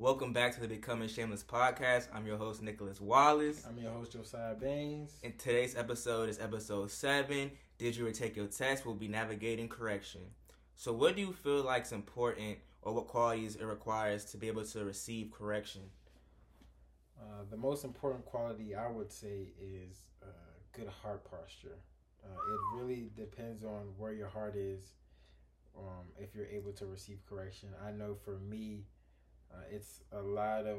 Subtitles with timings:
[0.00, 2.06] Welcome back to the Becoming Shameless podcast.
[2.14, 3.66] I'm your host, Nicholas Wallace.
[3.68, 5.18] I'm your host, Josiah Baines.
[5.24, 7.50] And today's episode is episode 7.
[7.78, 8.86] Did you retake your test?
[8.86, 10.20] We'll be navigating correction.
[10.76, 14.46] So, what do you feel like is important or what qualities it requires to be
[14.46, 15.82] able to receive correction?
[17.20, 20.26] Uh, the most important quality I would say is uh,
[20.70, 21.80] good heart posture.
[22.24, 24.92] Uh, it really depends on where your heart is
[25.76, 27.70] um, if you're able to receive correction.
[27.84, 28.84] I know for me,
[29.52, 30.78] uh, it's a lot of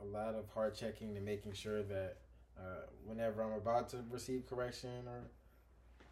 [0.00, 2.16] a lot of heart checking and making sure that
[2.58, 5.22] uh, whenever I'm about to receive correction or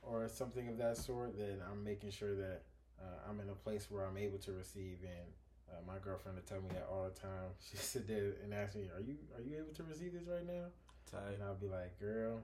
[0.02, 2.62] or something of that sort, then I'm making sure that
[3.00, 4.98] uh, I'm in a place where I'm able to receive.
[5.02, 5.28] And
[5.70, 7.52] uh, my girlfriend would tell me that all the time.
[7.70, 10.46] She sit there and ask me, "Are you are you able to receive this right
[10.46, 10.72] now?"
[11.10, 11.34] Tight.
[11.34, 12.40] And I'll be like, "Girl,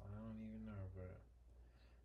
[0.00, 1.20] I don't even know, but."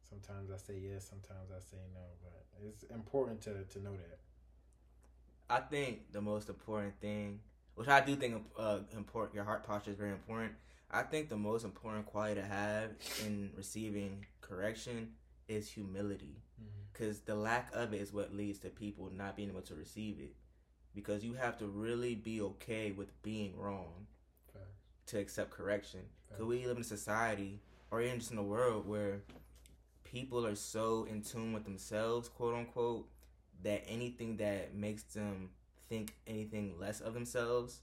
[0.10, 4.18] Sometimes I say yes, sometimes I say no, but it's important to, to know that.
[5.50, 7.40] I think the most important thing,
[7.76, 10.54] which I do think uh, important, your heart posture is very important.
[10.92, 12.92] I think the most important quality to have
[13.26, 15.10] in receiving correction
[15.48, 16.36] is humility,
[16.92, 17.32] because mm-hmm.
[17.32, 20.36] the lack of it is what leads to people not being able to receive it.
[20.94, 24.08] Because you have to really be okay with being wrong
[25.06, 26.02] to accept correction.
[26.28, 27.60] Because we live in a society,
[27.92, 29.22] or even just in a world where
[30.04, 33.08] people are so in tune with themselves, quote unquote,
[33.64, 35.50] that anything that makes them
[35.88, 37.82] think anything less of themselves,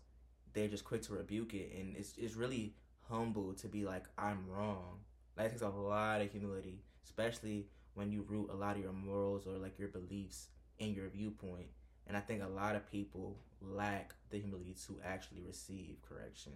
[0.53, 1.73] they're just quick to rebuke it.
[1.79, 2.75] And it's, it's really
[3.09, 5.01] humble to be like, I'm wrong.
[5.37, 9.47] That takes a lot of humility, especially when you root a lot of your morals
[9.47, 11.67] or like your beliefs in your viewpoint.
[12.07, 16.53] And I think a lot of people lack the humility to actually receive correction.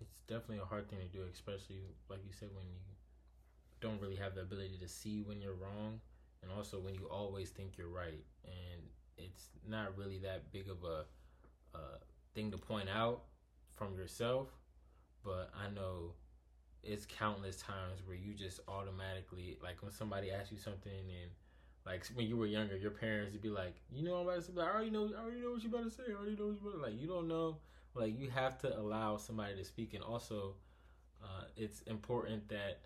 [0.00, 2.80] It's definitely a hard thing to do, especially like you said when you
[3.80, 6.00] don't really have the ability to see when you're wrong
[6.42, 8.82] and also when you always think you're right and
[9.16, 11.04] it's not really that big of a
[12.34, 13.22] thing to point out
[13.70, 14.48] from yourself
[15.24, 16.12] but i know
[16.82, 21.30] it's countless times where you just automatically like when somebody asks you something and
[21.86, 24.42] like when you were younger your parents would be like you know i'm about to
[24.42, 24.52] say?
[24.60, 26.56] I already know i already know what you're about to say i already know what
[26.62, 27.56] you're about to like you don't know.
[27.94, 30.54] Like you have to allow somebody to speak and also
[31.22, 32.80] uh, it's important that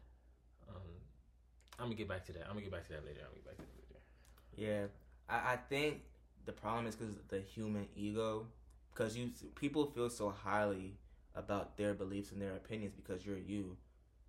[1.79, 2.43] I'm gonna get back to that.
[2.43, 3.21] I'm gonna get back to that later.
[3.21, 4.91] I'm gonna get back to that later.
[5.29, 6.03] Yeah, I, I think
[6.45, 8.47] the problem is because the human ego,
[8.93, 10.95] because you people feel so highly
[11.35, 13.77] about their beliefs and their opinions because you're you,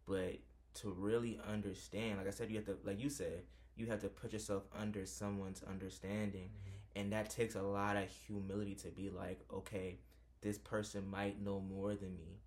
[0.06, 0.38] but
[0.76, 3.44] to really understand, like I said, you have to, like you said,
[3.76, 7.00] you have to put yourself under someone's understanding, mm-hmm.
[7.00, 10.00] and that takes a lot of humility to be like, okay,
[10.42, 12.42] this person might know more than me.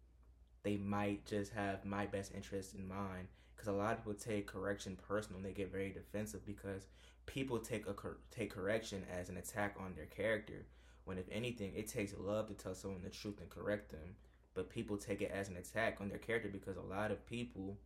[0.62, 3.28] They might just have my best interest in mind
[3.60, 6.86] because a lot of people take correction personal and they get very defensive because
[7.26, 7.94] people take a
[8.30, 10.64] take correction as an attack on their character.
[11.04, 14.16] When if anything it takes love to tell someone the truth and correct them
[14.54, 17.76] but people take it as an attack on their character because a lot of people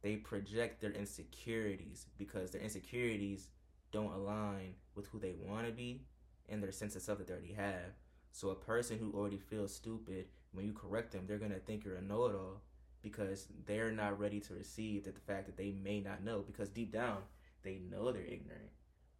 [0.00, 3.48] they project their insecurities because their insecurities
[3.92, 6.00] don't align with who they want to be
[6.48, 7.92] and their sense of self that they already have.
[8.32, 11.96] So a person who already feels stupid when you correct them they're to think you're
[11.96, 12.62] a know-it-all
[13.02, 16.68] because they're not ready to receive that the fact that they may not know because
[16.68, 17.18] deep down
[17.62, 18.70] they know they're ignorant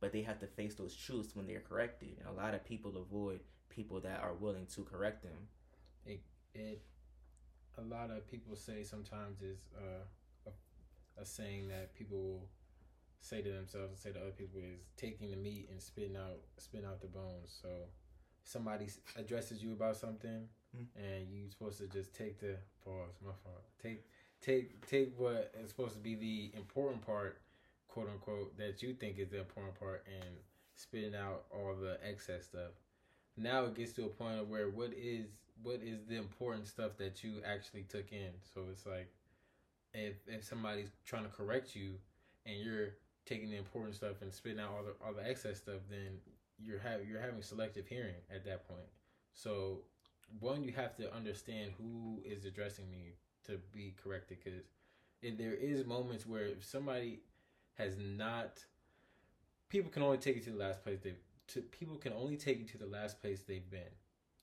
[0.00, 2.16] but they have to face those truths when they're corrected.
[2.18, 5.48] And a lot of people avoid people that are willing to correct them.
[6.06, 6.22] It,
[6.54, 6.82] it
[7.78, 12.48] a lot of people say sometimes is uh, a, a saying that people will
[13.20, 16.41] say to themselves and say to other people is taking the meat and spitting out
[16.58, 17.58] spitting out the bones.
[17.62, 17.68] So
[18.42, 18.86] somebody
[19.16, 20.86] addresses you about something mm.
[20.97, 23.14] and you're supposed to just take the pause.
[23.25, 23.64] My fault.
[23.82, 24.04] Take
[24.41, 27.41] take take what is supposed to be the important part,
[27.88, 30.36] quote unquote, that you think is the important part, and
[30.75, 32.72] spitting out all the excess stuff.
[33.36, 35.26] Now it gets to a point of where what is
[35.62, 38.30] what is the important stuff that you actually took in.
[38.54, 39.12] So it's like
[39.92, 41.94] if if somebody's trying to correct you
[42.47, 42.91] and you're
[43.26, 46.19] taking the important stuff and spitting out all the all the excess stuff, then
[46.59, 48.88] you're having you're having selective hearing at that point.
[49.34, 49.78] So
[50.38, 53.15] one, you have to understand who is addressing me
[53.47, 54.60] to be corrected because
[55.22, 57.21] there is moments where if somebody
[57.74, 58.65] has not,
[59.68, 61.18] people can only take you to the last place they've.
[61.48, 63.94] To, people can only take you to the last place they've been.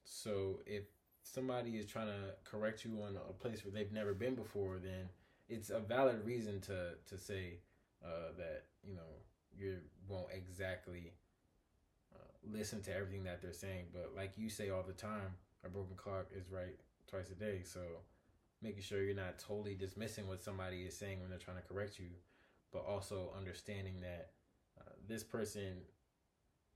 [0.04, 0.84] So if
[1.24, 5.10] somebody is trying to correct you on a place where they've never been before, then
[5.50, 7.60] it's a valid reason to to say
[8.04, 9.02] uh, that you know
[9.58, 11.14] you won't exactly
[12.14, 13.86] uh, listen to everything that they're saying.
[13.94, 16.76] But like you say all the time, a broken clock is right
[17.08, 17.62] twice a day.
[17.64, 17.82] So
[18.62, 22.00] making sure you're not totally dismissing what somebody is saying when they're trying to correct
[22.00, 22.10] you,
[22.72, 24.32] but also understanding that
[24.80, 25.82] uh, this person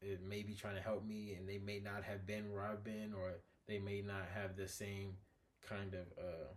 [0.02, 2.84] it may be trying to help me, and they may not have been where I've
[2.84, 3.34] been, or
[3.68, 5.14] they may not have the same
[5.68, 6.50] kind of uh,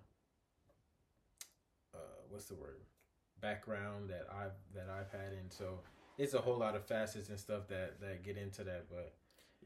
[1.94, 2.80] uh, what's the word
[3.40, 5.80] background that I've that I've had, and so
[6.16, 8.86] it's a whole lot of facets and stuff that that get into that.
[8.88, 9.12] But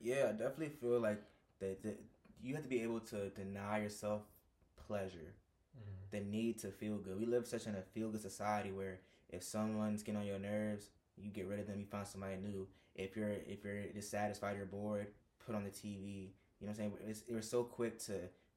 [0.00, 1.22] Yeah, I definitely feel like
[1.60, 2.00] that, that
[2.42, 4.22] you have to be able to deny yourself
[4.86, 5.34] pleasure,
[5.76, 6.16] mm-hmm.
[6.16, 7.18] the need to feel good.
[7.18, 9.00] We live such in a feel good society where
[9.30, 11.78] if someone's getting on your nerves, you get rid of them.
[11.78, 12.66] You find somebody new.
[12.94, 15.08] If you're if you're dissatisfied, you're bored,
[15.44, 16.30] put on the TV.
[16.60, 16.92] You know what I'm saying?
[17.06, 18.14] It's, we're so quick to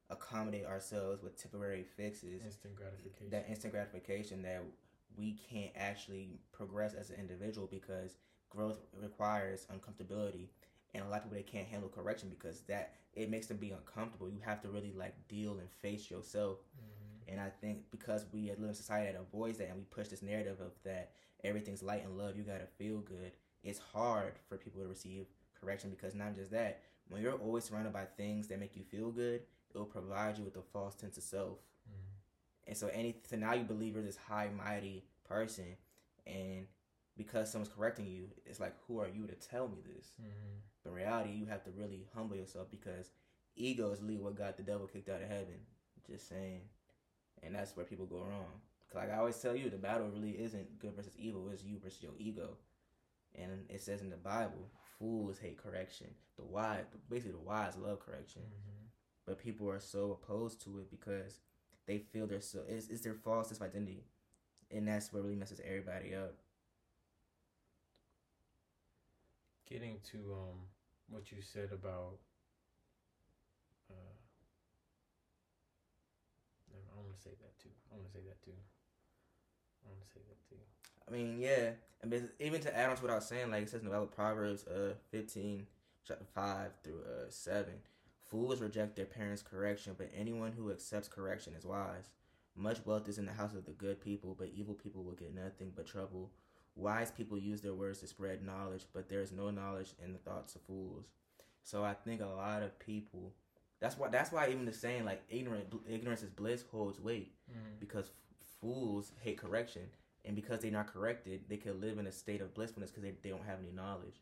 [0.10, 3.30] accommodate ourselves with temporary fixes, instant gratification.
[3.30, 4.64] that instant gratification that
[5.18, 8.16] we can't actually progress as an individual because
[8.50, 10.48] growth requires uncomfortability
[10.94, 13.72] and a lot of people they can't handle correction because that it makes them be
[13.72, 17.32] uncomfortable you have to really like deal and face yourself Mhm.
[17.34, 20.08] and i think because we live in a society that avoids that and we push
[20.10, 21.12] this narrative of that
[21.44, 23.32] everything's light and love you gotta feel good
[23.64, 25.26] it's hard for people to receive
[25.60, 29.12] correction because not just that when you're always surrounded by things that make you feel
[29.12, 29.42] good
[29.74, 31.60] it will provide you with a false sense of self
[31.90, 32.68] Mhm.
[32.68, 35.78] and so any so now you believe you're this high mighty person
[36.26, 36.68] and
[37.18, 40.16] because someone's correcting you, it's like who are you to tell me this?
[40.22, 40.62] Mhm.
[40.84, 43.10] But in reality you have to really humble yourself because
[43.56, 45.66] ego is literally what got the devil kicked out of heaven.
[46.08, 46.62] Just saying.
[47.44, 48.62] And that's where people go wrong.
[48.88, 51.80] 'Cause like I always tell you, the battle really isn't good versus evil, it's you
[51.80, 52.58] versus your ego.
[53.36, 56.16] And it says in the Bible, fools hate correction.
[56.36, 58.88] The wise basically the wise love correction Mhm.
[59.26, 61.40] but people are so opposed to it because
[61.86, 64.06] they feel they're so it's, it's their false identity
[64.72, 66.36] and that's what really messes everybody up
[69.72, 70.58] Getting to um
[71.10, 72.18] what you said about
[73.90, 73.94] uh
[76.94, 77.70] I want to say that too.
[77.90, 78.52] I want to say that too.
[79.86, 80.62] I want to say that too.
[81.08, 81.72] i mean yeah
[82.04, 83.86] I mean, even to add on to what i was saying like it says in
[83.88, 85.68] the bible proverbs uh 15
[86.08, 87.74] chapter 5 through uh 7
[88.30, 92.10] fools reject their parents correction but anyone who accepts correction is wise
[92.56, 95.34] much wealth is in the house of the good people but evil people will get
[95.34, 96.32] nothing but trouble
[96.76, 100.20] wise people use their words to spread knowledge but there is no knowledge in the
[100.20, 101.06] thoughts of fools.
[101.64, 103.34] So i think a lot of people
[103.80, 107.34] that's why that's why even the saying like ignorant ignorance is bliss holds weight.
[107.50, 107.80] Mm-hmm.
[107.80, 109.84] because f- fools hate correction.
[110.24, 113.14] And because they're not corrected they can live in a state of blissfulness because they,
[113.22, 114.22] they don't have any knowledge.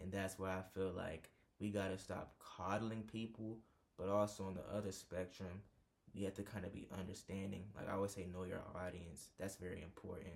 [0.00, 1.30] And that's why i feel like
[1.60, 3.58] we got to stop coddling people
[3.98, 5.62] but also on the other spectrum
[6.14, 9.56] you have to kind of be understanding like i always say know your audience that's
[9.56, 10.34] very important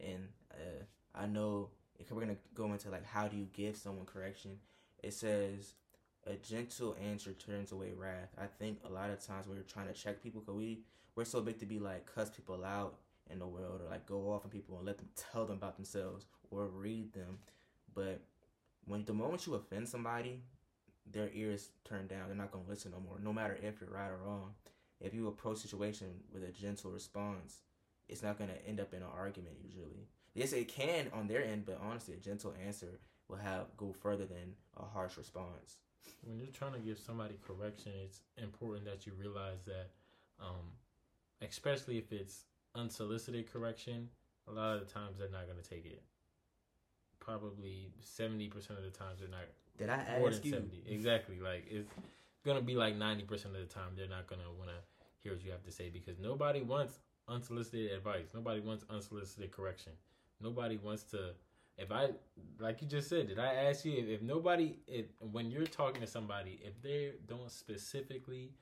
[0.00, 0.82] and uh,
[1.14, 1.68] i know
[1.98, 4.58] if we're gonna go into like how do you give someone correction
[5.02, 5.74] it says
[6.28, 8.30] a gentle answer turns away wrath.
[8.38, 10.80] I think a lot of times we're trying to check people because we
[11.14, 12.96] we're so big to be like cuss people out
[13.30, 15.76] in the world or like go off on people and let them tell them about
[15.76, 17.38] themselves or read them.
[17.94, 18.20] But
[18.86, 20.42] when the moment you offend somebody,
[21.10, 22.26] their ears turn down.
[22.26, 24.52] They're not gonna listen no more, no matter if you're right or wrong.
[25.00, 27.62] If you approach a situation with a gentle response,
[28.08, 30.08] it's not gonna end up in an argument usually.
[30.34, 32.98] Yes, it can on their end, but honestly, a gentle answer
[33.28, 35.76] will have go further than a harsh response.
[36.22, 39.90] when you're trying to give somebody correction, it's important that you realize that,
[40.40, 40.72] um,
[41.42, 42.44] especially if it's
[42.74, 44.08] unsolicited correction,
[44.48, 46.02] a lot of the times they're not going to take it.
[47.20, 49.44] Probably seventy percent of the times they're not.
[49.76, 50.52] Did I More ask than you?
[50.54, 51.40] seventy, exactly.
[51.40, 51.88] Like it's
[52.44, 54.76] gonna be like ninety percent of the time they're not gonna want to
[55.22, 58.26] hear what you have to say because nobody wants unsolicited advice.
[58.34, 59.92] Nobody wants unsolicited correction.
[60.40, 61.30] Nobody wants to.
[61.76, 62.08] If I,
[62.58, 66.00] like you just said, did I ask you if, if nobody, if when you're talking
[66.00, 68.52] to somebody, if they don't specifically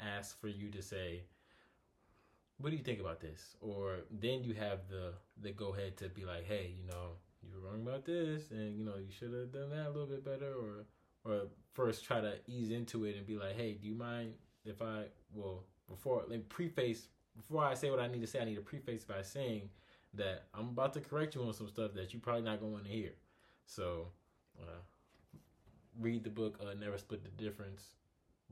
[0.00, 1.22] ask for you to say,
[2.58, 6.08] "What do you think about this?" or then you have the the go ahead to
[6.08, 9.32] be like, "Hey, you know, you were wrong about this, and you know, you should
[9.34, 10.86] have done that a little bit better," or
[11.24, 14.80] or first try to ease into it and be like, "Hey, do you mind if
[14.80, 17.06] I well before like preface
[17.36, 19.70] before I say what I need to say, I need to preface by saying
[20.14, 22.90] that I'm about to correct you on some stuff that you probably not going to
[22.90, 23.12] hear."
[23.66, 24.08] So,
[24.60, 24.80] uh,
[25.98, 27.82] read the book uh, "Never Split the Difference"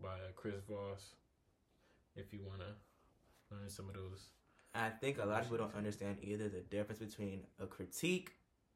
[0.03, 1.15] by uh, Chris Voss
[2.17, 4.31] if you want to learn some of those.
[4.75, 8.33] I think a lot of people don't understand either the difference between a critique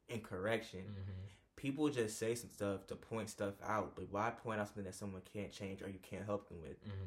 [0.08, 0.80] and correction.
[0.80, 1.26] Mm-hmm.
[1.56, 4.94] People just say some stuff to point stuff out, but why point out something that
[4.94, 6.84] someone can't change or you can't help them with?
[6.84, 7.04] Mm-hmm.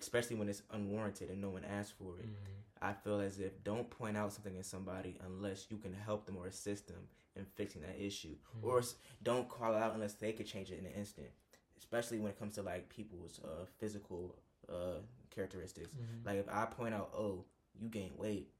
[0.00, 2.26] Especially when it's unwarranted and no one asked for it.
[2.26, 2.82] Mm-hmm.
[2.82, 6.36] I feel as if don't point out something in somebody unless you can help them
[6.38, 8.64] or assist them in fixing that issue, Mhm.
[8.64, 8.82] or
[9.22, 11.28] don't call out unless they could change it in an instant.
[11.76, 14.34] Especially when it comes to like people's uh, physical
[14.68, 15.94] uh, characteristics.
[15.94, 16.26] Mm-hmm.
[16.26, 17.44] Like if I point out, oh,
[17.78, 18.50] you gain weight,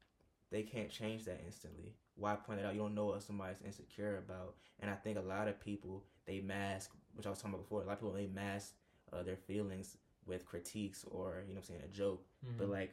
[0.51, 1.95] they can't change that instantly.
[2.17, 2.75] Why point it out?
[2.75, 4.55] You don't know what somebody's insecure about.
[4.81, 7.83] And I think a lot of people they mask, which I was talking about before.
[7.83, 8.75] A lot of people they mask
[9.13, 9.97] uh, their feelings
[10.27, 12.25] with critiques or you know, what I'm saying a joke.
[12.47, 12.59] Mm-hmm.
[12.59, 12.93] But like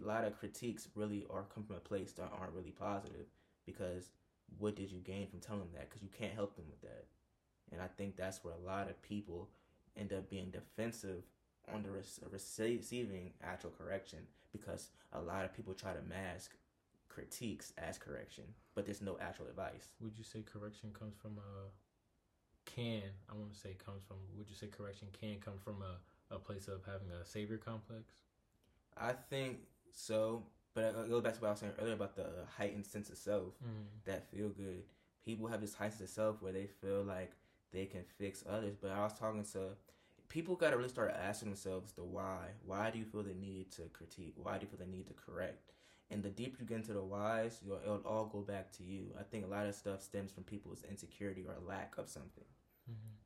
[0.00, 3.26] a lot of critiques really are come from a place that aren't really positive
[3.66, 4.10] because
[4.58, 5.88] what did you gain from telling them that?
[5.88, 7.04] Because you can't help them with that.
[7.72, 9.48] And I think that's where a lot of people
[9.96, 11.22] end up being defensive
[11.72, 11.90] on the
[12.30, 14.18] receiving actual correction
[14.52, 16.52] because a lot of people try to mask
[17.08, 19.88] critiques as correction, but there's no actual advice.
[20.00, 23.02] Would you say correction comes from a can?
[23.30, 24.16] I want to say comes from.
[24.36, 25.98] Would you say correction can come from a,
[26.30, 28.12] a place of having a savior complex?
[28.96, 29.58] I think
[29.92, 30.44] so,
[30.74, 33.16] but I go back to what I was saying earlier about the heightened sense of
[33.16, 33.84] self mm.
[34.04, 34.82] that feel good.
[35.24, 37.32] People have this heightened sense of self where they feel like
[37.72, 38.76] they can fix others.
[38.80, 39.76] But I was talking to
[40.28, 42.46] people got to really start asking themselves the why.
[42.64, 44.34] Why do you feel the need to critique?
[44.36, 45.72] Why do you feel the need to correct?
[46.10, 49.12] And the deeper you get into the whys, it'll all go back to you.
[49.18, 52.44] I think a lot of stuff stems from people's insecurity or lack of something.
[52.90, 53.19] Mm-hmm.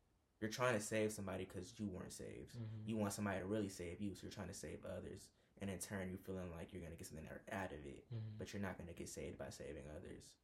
[0.45, 2.53] You're trying to save somebody because you weren't saved.
[2.53, 2.85] Mm-hmm.
[2.85, 5.33] You want somebody to really save you, so you're trying to save others.
[5.63, 8.37] And in turn, you're feeling like you're gonna get something out of it, mm-hmm.
[8.37, 10.37] but you're not gonna get saved by saving others.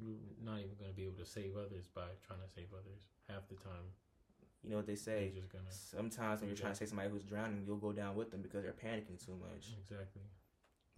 [0.00, 3.44] You're not even gonna be able to save others by trying to save others half
[3.52, 3.92] the time.
[4.64, 5.36] You know what they say?
[5.68, 8.64] Sometimes when you're trying to save somebody who's drowning, you'll go down with them because
[8.64, 9.76] they're panicking too much.
[9.84, 10.24] Exactly.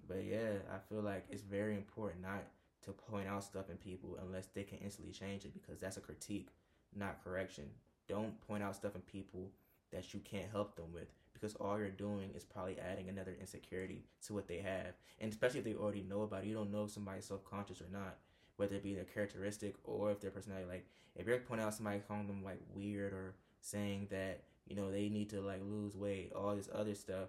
[0.07, 2.47] But yeah, I feel like it's very important not
[2.85, 6.01] to point out stuff in people unless they can instantly change it because that's a
[6.01, 6.55] critique,
[6.95, 7.65] not correction.
[8.09, 9.51] Don't point out stuff in people
[9.93, 14.05] that you can't help them with because all you're doing is probably adding another insecurity
[14.27, 14.95] to what they have.
[15.21, 17.81] And especially if they already know about it, you don't know if somebody's self conscious
[17.81, 18.17] or not,
[18.57, 20.67] whether it be their characteristic or if their personality.
[20.69, 24.91] Like, if you're pointing out somebody calling them like weird or saying that, you know,
[24.91, 27.29] they need to like lose weight, all this other stuff,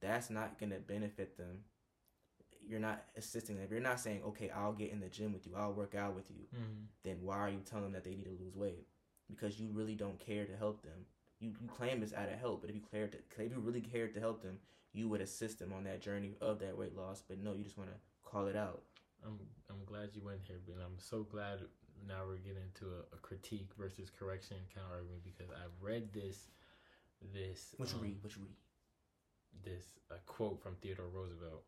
[0.00, 1.64] that's not going to benefit them.
[2.66, 3.64] You're not assisting them.
[3.64, 6.14] If you're not saying, okay, I'll get in the gym with you, I'll work out
[6.14, 6.84] with you, mm-hmm.
[7.02, 8.86] then why are you telling them that they need to lose weight?
[9.30, 11.06] Because you really don't care to help them.
[11.40, 13.80] You, you claim it's out of help, but if you cared to, if you really
[13.80, 14.58] cared to help them,
[14.92, 17.22] you would assist them on that journey of that weight loss.
[17.26, 17.96] But no, you just want to
[18.28, 18.82] call it out.
[19.24, 19.38] I'm
[19.70, 21.60] I'm glad you went here, but I'm so glad
[22.06, 26.12] now we're getting into a, a critique versus correction kind of argument because I read
[26.12, 26.48] this
[27.34, 28.54] this what you um, read what you read
[29.64, 31.64] this a quote from Theodore Roosevelt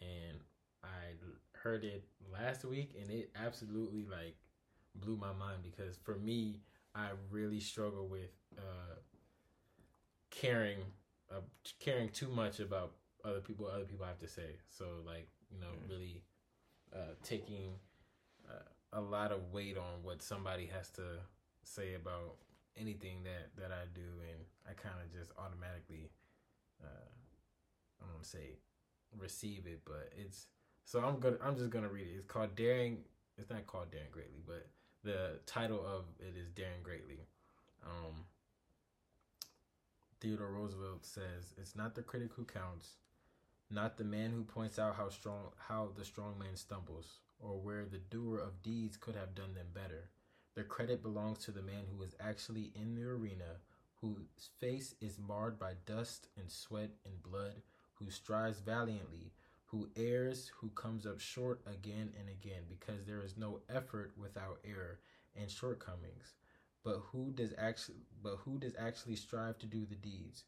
[0.00, 0.38] and
[0.84, 1.18] I
[1.52, 4.36] heard it last week and it absolutely like
[4.94, 6.60] blew my mind because for me
[6.94, 8.96] I really struggle with uh,
[10.30, 10.78] caring
[11.30, 11.40] uh,
[11.80, 12.92] caring too much about
[13.24, 15.90] other people other people have to say so like you know mm.
[15.90, 16.22] really
[16.94, 17.74] uh, taking
[18.48, 21.02] uh, a lot of weight on what somebody has to
[21.64, 22.36] say about
[22.76, 26.10] anything that that I do, and I kind of just automatically,
[26.82, 27.08] uh,
[28.00, 28.58] I don't want to say
[29.18, 30.46] receive it, but it's
[30.84, 32.16] so I'm gonna I'm just gonna read it.
[32.18, 32.98] It's called Daring.
[33.38, 34.66] It's not called Daring Greatly, but
[35.02, 37.26] the title of it is Daring Greatly.
[37.84, 38.24] Um,
[40.20, 42.96] Theodore Roosevelt says, "It's not the critic who counts,
[43.68, 47.84] not the man who points out how strong how the strong man stumbles, or where
[47.84, 50.10] the doer of deeds could have done them better.
[50.54, 53.60] The credit belongs to the man who is actually in the arena,
[53.96, 57.62] whose face is marred by dust and sweat and blood,
[57.94, 59.32] who strives valiantly,
[59.72, 64.58] who errs, who comes up short again and again, because there is no effort without
[64.64, 65.00] error
[65.34, 66.34] and shortcomings.
[66.84, 70.44] But who does actually but who does actually strive to do the deeds?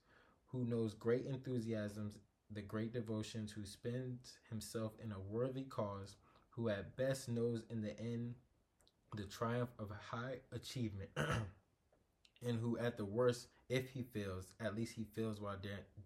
[0.49, 2.19] Who knows great enthusiasms,
[2.51, 6.17] the great devotions, who spends himself in a worthy cause,
[6.51, 8.35] who at best knows in the end
[9.17, 14.95] the triumph of high achievement, and who at the worst, if he fails, at least
[14.95, 15.57] he fails while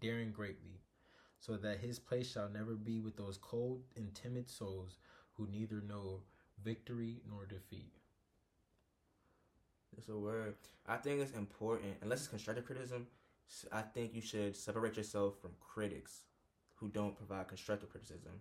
[0.01, 0.81] daring greatly,
[1.41, 4.99] so that his place shall never be with those cold and timid souls
[5.35, 6.21] who neither know
[6.63, 7.93] victory nor defeat.
[9.97, 10.55] It's a word.
[10.87, 13.07] I think it's important, unless it's constructive criticism.
[13.73, 16.23] I think you should separate yourself from critics
[16.77, 18.41] who don't provide constructive criticism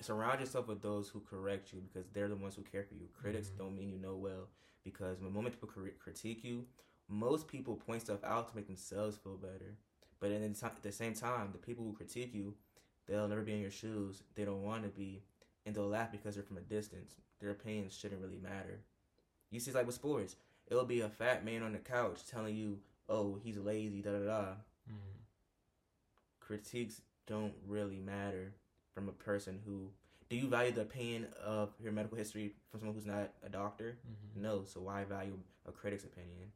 [0.00, 3.06] surround yourself with those who correct you because they're the ones who care for you.
[3.20, 3.64] Critics mm-hmm.
[3.64, 4.48] don't mean you know well
[4.84, 6.64] because the moment people critique you,
[7.08, 9.76] most people point stuff out to make themselves feel better.
[10.20, 12.54] But at the same time, the people who critique you,
[13.06, 14.22] they'll never be in your shoes.
[14.34, 15.22] They don't want to be,
[15.64, 17.16] and they'll laugh because they're from a distance.
[17.40, 18.80] Their opinions shouldn't really matter.
[19.50, 20.36] You see, it's like with sports.
[20.68, 24.18] It'll be a fat man on the couch telling you, "Oh, he's lazy," da da
[24.18, 24.42] da.
[24.88, 25.18] Mm-hmm.
[26.38, 28.52] Critiques don't really matter
[28.94, 29.90] from a person who
[30.28, 33.98] do you value the opinion of your medical history from someone who's not a doctor?
[34.06, 34.42] Mm-hmm.
[34.42, 34.64] No.
[34.64, 35.36] So why value
[35.66, 36.52] a critic's opinion?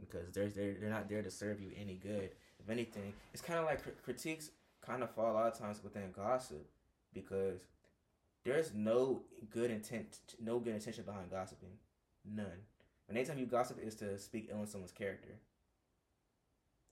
[0.00, 2.30] Because they're they're they're not there to serve you any good.
[2.58, 4.50] If anything, it's kind of like cr- critiques.
[4.84, 6.66] kind of fall a lot of times within gossip
[7.12, 7.60] because
[8.44, 11.76] there's no good intent, no good intention behind gossiping,
[12.24, 12.64] none.
[13.06, 15.34] When anytime you gossip is to speak ill on someone's character.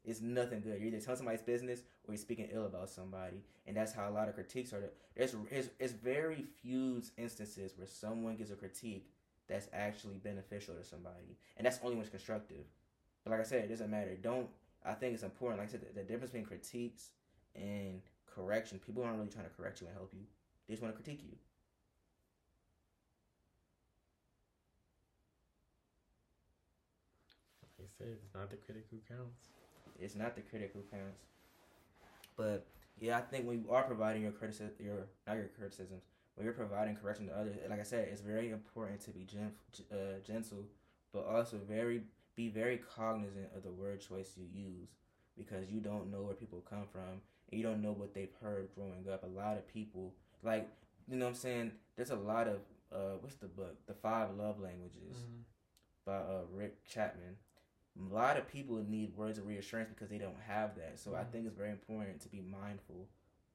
[0.05, 0.79] It's nothing good.
[0.81, 4.13] You're either telling somebody's business or you're speaking ill about somebody, and that's how a
[4.13, 4.81] lot of critiques are.
[5.15, 5.35] There's
[5.79, 9.11] there's very few instances where someone gives a critique
[9.49, 12.65] that's actually beneficial to somebody, and that's only when it's constructive.
[13.29, 14.17] But like I said, it doesn't matter.
[14.17, 14.49] Don't
[14.85, 15.61] I think it's important.
[15.61, 17.11] Like I said, the, the difference between critiques
[17.55, 18.01] and
[18.35, 18.81] correction.
[18.85, 20.21] People aren't really trying to correct you and help you.
[20.67, 21.37] They just want to critique you.
[27.79, 29.49] Like I said, it's not the critic who counts.
[29.99, 31.23] It's not the critic who counts.
[32.37, 32.67] But
[33.01, 36.03] yeah, I think when you are providing your criticism, your not your criticisms,
[36.35, 39.53] when you're providing correction to others, like I said, it's very important to be gen,
[39.93, 40.65] uh, gentle,
[41.13, 42.03] but also very
[42.39, 44.91] be very cognizant of the word choice you use
[45.37, 48.69] because you don't know where people come from and you don't know what they've heard
[48.77, 49.25] growing up.
[49.25, 50.15] A lot of people,
[50.45, 50.69] like
[51.11, 52.61] you know, what I'm saying, there's a lot of
[52.93, 55.43] uh, what's the book, The Five Love Languages, mm-hmm.
[56.07, 57.37] by uh, Rick Chapman
[57.99, 60.99] a lot of people need words of reassurance because they don't have that.
[60.99, 61.21] So mm-hmm.
[61.21, 63.09] I think it's very important to be mindful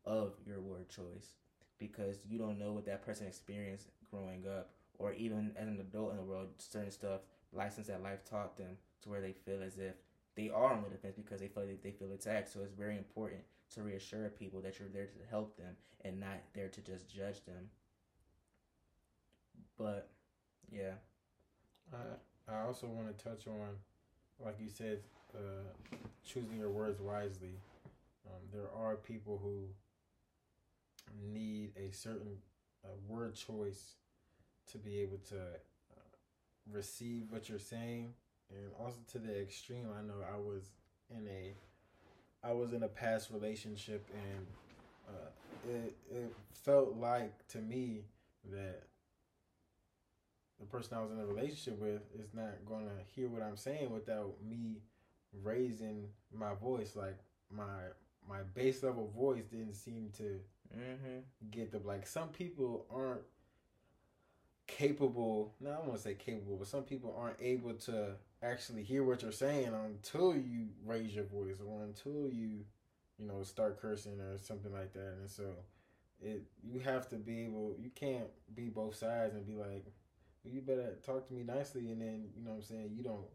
[0.05, 1.35] of your word choice
[1.79, 6.11] because you don't know what that person experienced growing up or even as an adult
[6.11, 7.21] in the world, certain stuff,
[7.53, 9.93] license that life taught them to where they feel as if
[10.36, 12.51] they are on the defense because they feel they feel attacked.
[12.51, 13.41] So it's very important
[13.75, 17.43] to reassure people that you're there to help them and not there to just judge
[17.45, 17.69] them.
[19.77, 20.10] But
[20.72, 20.93] yeah.
[21.93, 23.75] I I also want to touch on
[24.43, 25.00] like you said,
[25.36, 25.93] uh,
[26.25, 27.55] choosing your words wisely.
[28.27, 29.67] Um, there are people who
[31.31, 32.38] need a certain
[32.83, 33.95] uh, word choice
[34.72, 35.38] to be able to
[36.72, 38.13] receive what you're saying,
[38.50, 39.88] and also to the extreme.
[39.98, 40.72] I know I was
[41.10, 41.53] in a,
[42.46, 44.48] I was in a past relationship, and
[45.10, 48.03] uh, it it felt like to me
[48.51, 48.84] that
[50.60, 53.58] the person I was in a relationship with is not going to hear what I'm
[53.58, 54.77] saying without me
[55.41, 56.96] raising my voice.
[56.96, 57.17] Like
[57.52, 57.89] my
[58.28, 60.39] my base level voice didn't seem to
[60.76, 61.19] mm-hmm.
[61.52, 62.08] get the like.
[62.08, 63.21] Some people aren't
[64.67, 65.54] capable.
[65.60, 69.32] No, I to say capable, but some people aren't able to actually hear what you're
[69.32, 72.65] saying until you raise your voice or until you,
[73.17, 75.15] you know, start cursing or something like that.
[75.19, 75.43] And so,
[76.21, 77.76] it you have to be able.
[77.80, 79.86] You can't be both sides and be like
[80.43, 83.28] you better talk to me nicely and then you know what i'm saying you don't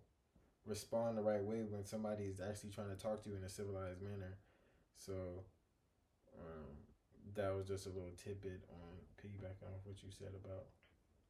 [0.66, 3.48] respond the right way when somebody is actually trying to talk to you in a
[3.48, 4.36] civilized manner
[4.96, 5.14] so
[6.38, 6.68] um,
[7.34, 10.66] that was just a little tidbit on piggybacking off what you said about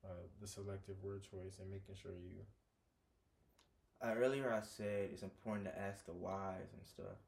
[0.05, 2.45] uh, the selective word choice and making sure you
[4.03, 7.19] uh, earlier i said it's important to ask the whys and stuff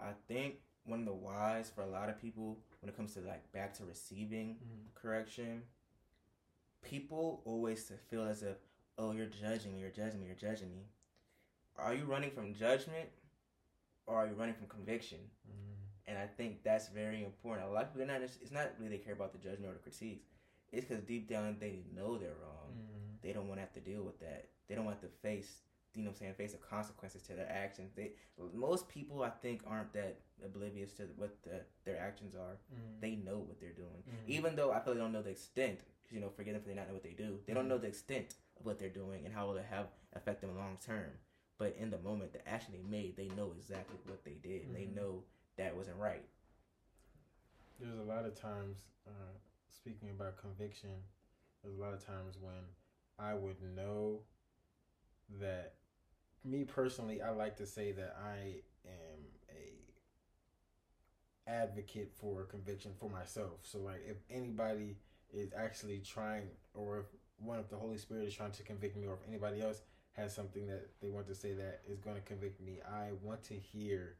[0.00, 3.20] i think one of the whys for a lot of people when it comes to
[3.20, 4.86] like back to receiving mm-hmm.
[4.94, 5.62] correction
[6.88, 8.56] people always feel as if,
[8.98, 10.86] oh, you're judging me, you're judging me, you're judging me.
[11.78, 13.08] Are you running from judgment
[14.06, 15.18] or are you running from conviction?
[15.48, 15.74] Mm.
[16.08, 17.68] And I think that's very important.
[17.68, 19.74] A lot of people, they're not, it's not really they care about the judgment or
[19.74, 20.30] the critiques.
[20.72, 22.72] It's because deep down they know they're wrong.
[22.72, 23.22] Mm.
[23.22, 24.48] They don't want to have to deal with that.
[24.68, 25.62] They don't want to face,
[25.94, 27.92] you know what I'm saying, face the consequences to their actions.
[27.94, 28.12] They
[28.54, 32.56] Most people, I think, aren't that oblivious to what the, their actions are.
[32.74, 33.00] Mm.
[33.00, 34.02] They know what they're doing.
[34.26, 36.74] Even though I feel they don't know the extent you know, forget them for they
[36.74, 37.38] not know what they do.
[37.46, 37.70] They don't mm-hmm.
[37.70, 40.78] know the extent of what they're doing and how will it have affect them long
[40.84, 41.10] term.
[41.58, 44.64] But in the moment, the action they made, they know exactly what they did.
[44.64, 44.74] Mm-hmm.
[44.74, 45.22] They know
[45.56, 46.24] that wasn't right.
[47.80, 49.34] There's a lot of times, uh,
[49.76, 50.90] speaking about conviction,
[51.62, 52.54] there's a lot of times when
[53.18, 54.20] I would know
[55.40, 55.74] that,
[56.44, 59.72] me personally, I like to say that I am a
[61.48, 63.60] advocate for conviction for myself.
[63.62, 64.96] So like, if anybody
[65.32, 67.06] is actually trying, or if
[67.38, 70.34] one of the Holy Spirit is trying to convict me, or if anybody else has
[70.34, 73.54] something that they want to say that is going to convict me, I want to
[73.54, 74.16] hear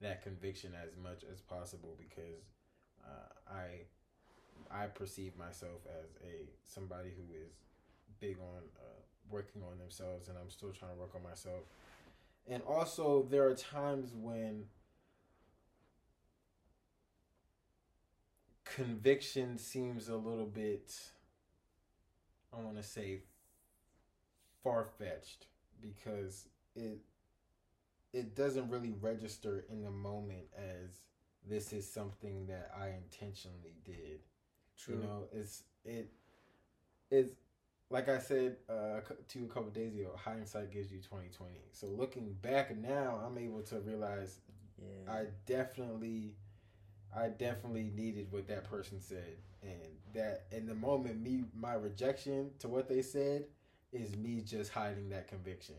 [0.00, 2.50] that conviction as much as possible because
[3.04, 3.86] uh, I
[4.74, 7.52] I perceive myself as a somebody who is
[8.20, 11.62] big on uh, working on themselves, and I'm still trying to work on myself.
[12.46, 14.64] And also, there are times when
[18.64, 20.92] conviction seems a little bit
[22.52, 23.20] I want to say
[24.62, 25.46] far fetched
[25.80, 26.98] because it
[28.12, 31.00] it doesn't really register in the moment as
[31.48, 34.20] this is something that I intentionally did.
[34.78, 34.96] True.
[34.96, 35.62] You know, it's
[37.10, 37.34] it's
[37.90, 40.10] like I said uh, to you a couple days ago.
[40.16, 41.60] Hindsight gives you twenty twenty.
[41.72, 44.40] So looking back now, I'm able to realize
[44.78, 45.12] yeah.
[45.12, 46.34] I definitely
[47.16, 49.80] I definitely needed what that person said, and
[50.14, 53.44] that in the moment, me my rejection to what they said
[53.92, 55.76] is me just hiding that conviction.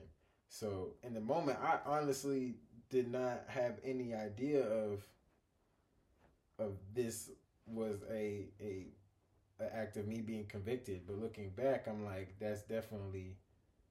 [0.47, 2.55] So in the moment, I honestly
[2.89, 5.05] did not have any idea of
[6.57, 7.31] of this
[7.67, 8.87] was a a,
[9.59, 11.01] a act of me being convicted.
[11.07, 13.35] But looking back, I'm like, that's definitely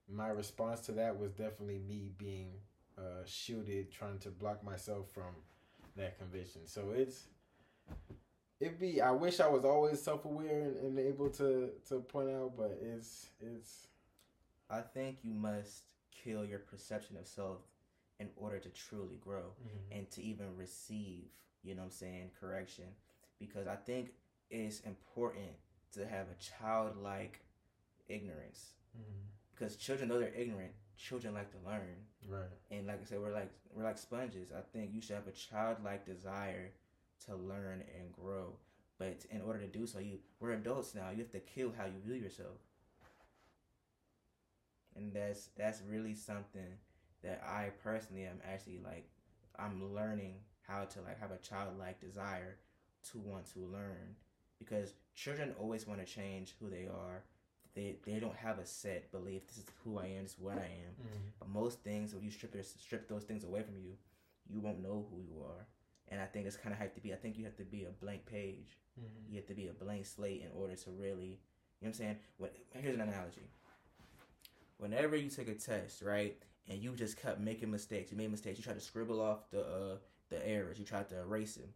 [0.09, 2.53] my response to that was definitely me being
[2.99, 5.35] uh, shielded, trying to block myself from
[5.97, 6.63] that conviction.
[6.67, 7.25] So it's
[8.61, 9.01] it be.
[9.01, 12.79] I wish I was always self aware and, and able to to point out, but
[12.83, 13.89] it's it's.
[14.71, 17.59] I think you must kill your perception of self
[18.19, 19.99] in order to truly grow Mhm.
[19.99, 21.25] and to even receive,
[21.63, 22.85] you know what I'm saying, correction.
[23.38, 24.11] Because I think
[24.51, 25.53] it's important
[25.92, 27.40] to have a childlike
[28.09, 28.73] ignorance.
[28.97, 29.20] Mm-hmm.
[29.55, 31.97] Because children, though they're ignorant, children like to learn.
[32.29, 32.49] Right.
[32.70, 34.51] And like I said, we're like we're like sponges.
[34.57, 36.70] I think you should have a childlike desire
[37.27, 38.55] to learn and grow.
[38.99, 41.11] But in order to do so, you we're adults now.
[41.11, 42.59] You have to kill how you view yourself.
[44.97, 46.79] And that's that's really something
[47.23, 49.09] that I personally am actually like
[49.59, 50.35] I'm learning
[50.66, 52.57] how to like have a childlike desire
[53.12, 54.17] to want to learn
[54.59, 57.23] because children always want to change who they are.
[57.75, 59.47] They they don't have a set belief.
[59.49, 60.23] This is who I am.
[60.23, 60.95] This is what I am.
[61.40, 63.95] But most things, if you strip your, strip those things away from you,
[64.49, 65.67] you won't know who you are.
[66.09, 67.12] And I think it's kind of have to be.
[67.12, 68.79] I think you have to be a blank page.
[69.29, 71.40] You have to be a blank slate in order to really.
[71.81, 72.17] You know what I'm saying?
[72.38, 73.49] What, here's an analogy.
[74.79, 76.37] Whenever you take a test, right,
[76.69, 78.59] and you just kept making mistakes, you made mistakes.
[78.59, 79.97] You tried to scribble off the uh,
[80.31, 80.79] the errors.
[80.79, 81.71] You tried to erase them.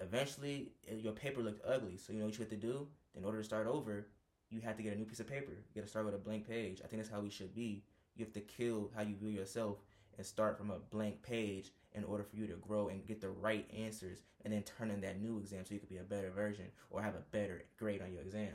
[0.00, 1.96] Eventually, uh, your paper looked ugly.
[1.96, 2.88] So you know what you have to do.
[3.14, 4.06] In order to start over,
[4.50, 5.52] you have to get a new piece of paper.
[5.52, 6.80] You got to start with a blank page.
[6.84, 7.84] I think that's how we should be.
[8.16, 9.78] You have to kill how you view yourself
[10.16, 13.30] and start from a blank page in order for you to grow and get the
[13.30, 16.30] right answers and then turn in that new exam so you could be a better
[16.30, 18.48] version or have a better grade on your exam.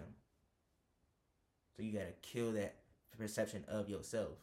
[1.75, 2.75] So you got to kill that
[3.17, 4.37] perception of yourself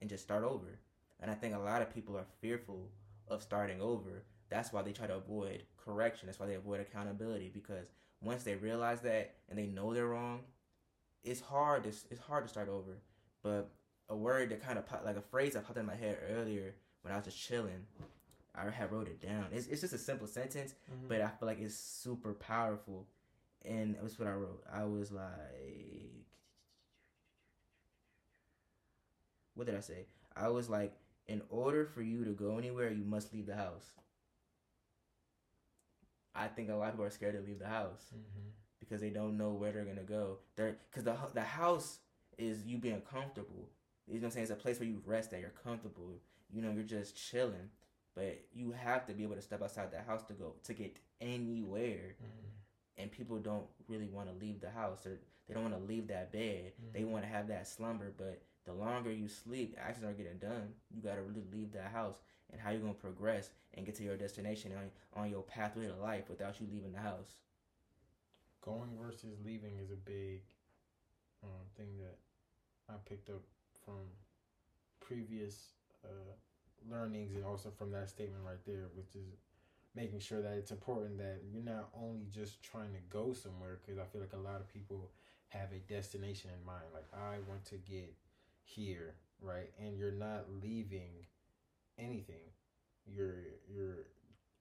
[0.00, 0.78] and just start over.
[1.20, 2.90] And I think a lot of people are fearful
[3.26, 4.22] of starting over.
[4.50, 6.26] That's why they try to avoid correction.
[6.26, 7.86] That's why they avoid accountability because
[8.22, 10.40] once they realize that and they know they're wrong,
[11.22, 12.98] it's hard to it's hard to start over.
[13.42, 13.70] But
[14.08, 16.74] a word that kind of pop, like a phrase that popped in my head earlier
[17.02, 17.86] when I was just chilling,
[18.54, 19.46] I had wrote it down.
[19.52, 21.08] It's it's just a simple sentence, mm-hmm.
[21.08, 23.06] but I feel like it's super powerful.
[23.64, 24.62] And that's what I wrote.
[24.72, 26.24] I was like,
[29.54, 30.06] what did I say?
[30.36, 30.94] I was like,
[31.26, 33.90] in order for you to go anywhere, you must leave the house.
[36.38, 38.48] I think a lot of people are scared to leave the house mm-hmm.
[38.80, 40.38] because they don't know where they're gonna go.
[40.56, 41.98] They're because the the house
[42.38, 43.68] is you being comfortable.
[44.06, 44.42] You know what I'm saying?
[44.44, 46.12] It's a place where you rest that you're comfortable.
[46.50, 47.70] You know, you're just chilling.
[48.14, 50.98] But you have to be able to step outside the house to go to get
[51.20, 52.16] anywhere.
[52.16, 53.02] Mm-hmm.
[53.02, 55.06] And people don't really want to leave the house.
[55.06, 56.72] Or they don't want to leave that bed.
[56.92, 57.10] They mm-hmm.
[57.10, 58.12] want to have that slumber.
[58.16, 60.74] But the longer you sleep, actions are getting done.
[60.94, 62.16] You gotta really leave that house.
[62.50, 65.94] And how you're gonna progress and get to your destination on on your pathway to
[65.94, 67.36] life without you leaving the house?
[68.62, 70.42] Going versus leaving is a big
[71.42, 72.18] um, thing that
[72.88, 73.42] I picked up
[73.84, 74.00] from
[75.00, 75.72] previous
[76.04, 76.32] uh,
[76.90, 79.36] learnings and also from that statement right there, which is
[79.94, 83.98] making sure that it's important that you're not only just trying to go somewhere, because
[83.98, 85.10] I feel like a lot of people
[85.48, 86.84] have a destination in mind.
[86.92, 88.14] Like, I want to get
[88.64, 89.70] here, right?
[89.80, 91.26] And you're not leaving
[91.98, 92.52] anything.
[93.06, 93.36] You're,
[93.68, 94.06] you're,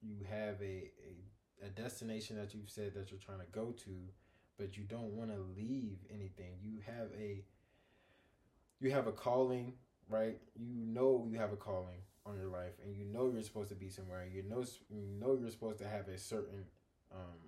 [0.01, 1.27] you have a, a
[1.65, 3.91] a destination that you've said that you're trying to go to,
[4.57, 6.53] but you don't want to leave anything.
[6.61, 7.43] You have a
[8.79, 9.73] you have a calling,
[10.09, 10.37] right?
[10.55, 13.75] You know you have a calling on your life, and you know you're supposed to
[13.75, 14.25] be somewhere.
[14.31, 16.65] You know you know you're supposed to have a certain
[17.11, 17.39] um,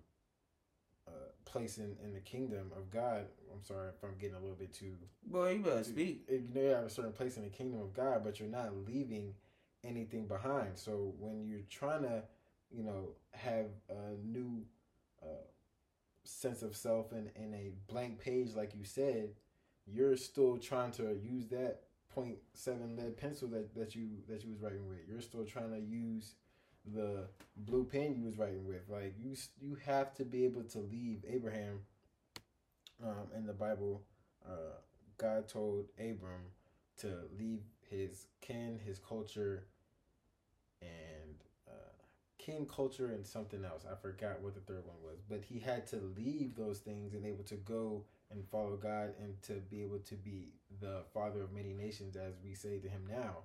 [1.07, 1.11] uh,
[1.45, 3.25] place in, in the kingdom of God.
[3.53, 4.93] I'm sorry if I'm getting a little bit too
[5.25, 6.23] Boy, you better speak.
[6.29, 8.71] You know, you have a certain place in the kingdom of God, but you're not
[8.87, 9.33] leaving
[9.83, 10.77] anything behind.
[10.77, 12.23] So when you're trying to,
[12.71, 14.63] you know, have a new
[15.21, 15.45] uh,
[16.23, 19.29] sense of self and, in a blank page, like you said,
[19.85, 21.81] you're still trying to use that
[22.13, 24.99] point seven lead pencil that, that you that you was writing with.
[25.07, 26.33] You're still trying to use
[26.93, 28.87] the blue pen you was writing with.
[28.89, 31.81] Like you, you have to be able to leave Abraham.
[33.01, 34.01] Um, in the Bible,
[34.45, 34.75] uh,
[35.17, 36.51] God told Abram
[36.97, 37.07] to
[37.39, 39.65] leave his kin, his culture,
[40.81, 41.35] and
[41.67, 41.91] uh,
[42.37, 43.85] kin, culture, and something else.
[43.89, 47.25] I forgot what the third one was, but he had to leave those things and
[47.25, 50.49] able to go and follow God and to be able to be
[50.79, 53.37] the father of many nations, as we say to him now.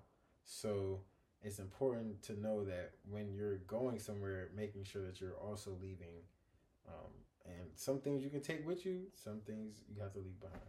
[0.45, 1.01] So,
[1.43, 6.23] it's important to know that when you're going somewhere, making sure that you're also leaving.
[6.89, 7.11] Um,
[7.47, 10.61] and some things you can take with you, some things you have to leave behind.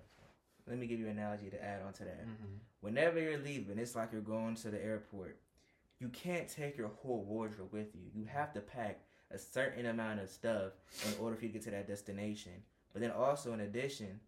[0.68, 2.24] Let me give you an analogy to add on to that.
[2.24, 2.56] Mm-hmm.
[2.82, 5.38] Whenever you're leaving, it's like you're going to the airport.
[6.00, 8.02] You can't take your whole wardrobe with you.
[8.14, 9.00] You have to pack
[9.32, 10.74] a certain amount of stuff
[11.08, 12.52] in order for you to get to that destination.
[12.94, 14.20] But then also, in addition,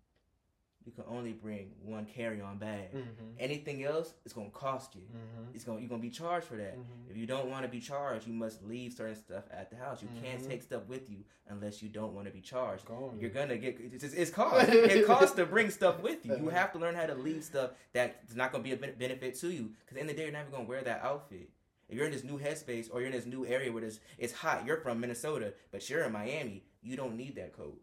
[0.88, 2.94] you can only bring one carry-on bag.
[2.94, 3.10] Mm-hmm.
[3.40, 5.02] Anything else, it's gonna cost you.
[5.02, 5.54] Mm-hmm.
[5.54, 6.78] It's gonna you're gonna be charged for that.
[6.78, 7.12] Mhm.
[7.12, 10.02] If you don't want to be charged, you must leave certain stuff at the house.
[10.02, 10.48] You can't Mhm.
[10.48, 12.86] take stuff with you unless you don't want to be charged.
[12.86, 13.18] Gone.
[13.20, 14.70] You're gonna get it's, it's, it's cost.
[14.70, 16.38] it costs to bring stuff with you.
[16.38, 19.52] You have to learn how to leave stuff that's not gonna be a benefit to
[19.52, 19.74] you.
[19.86, 21.50] Because in the, the day, you're never gonna wear that outfit.
[21.90, 24.32] If you're in this new headspace or you're in this new area where it's it's
[24.34, 27.78] hot, you're from Minnesota, but you're in Miami, you don't need that coat.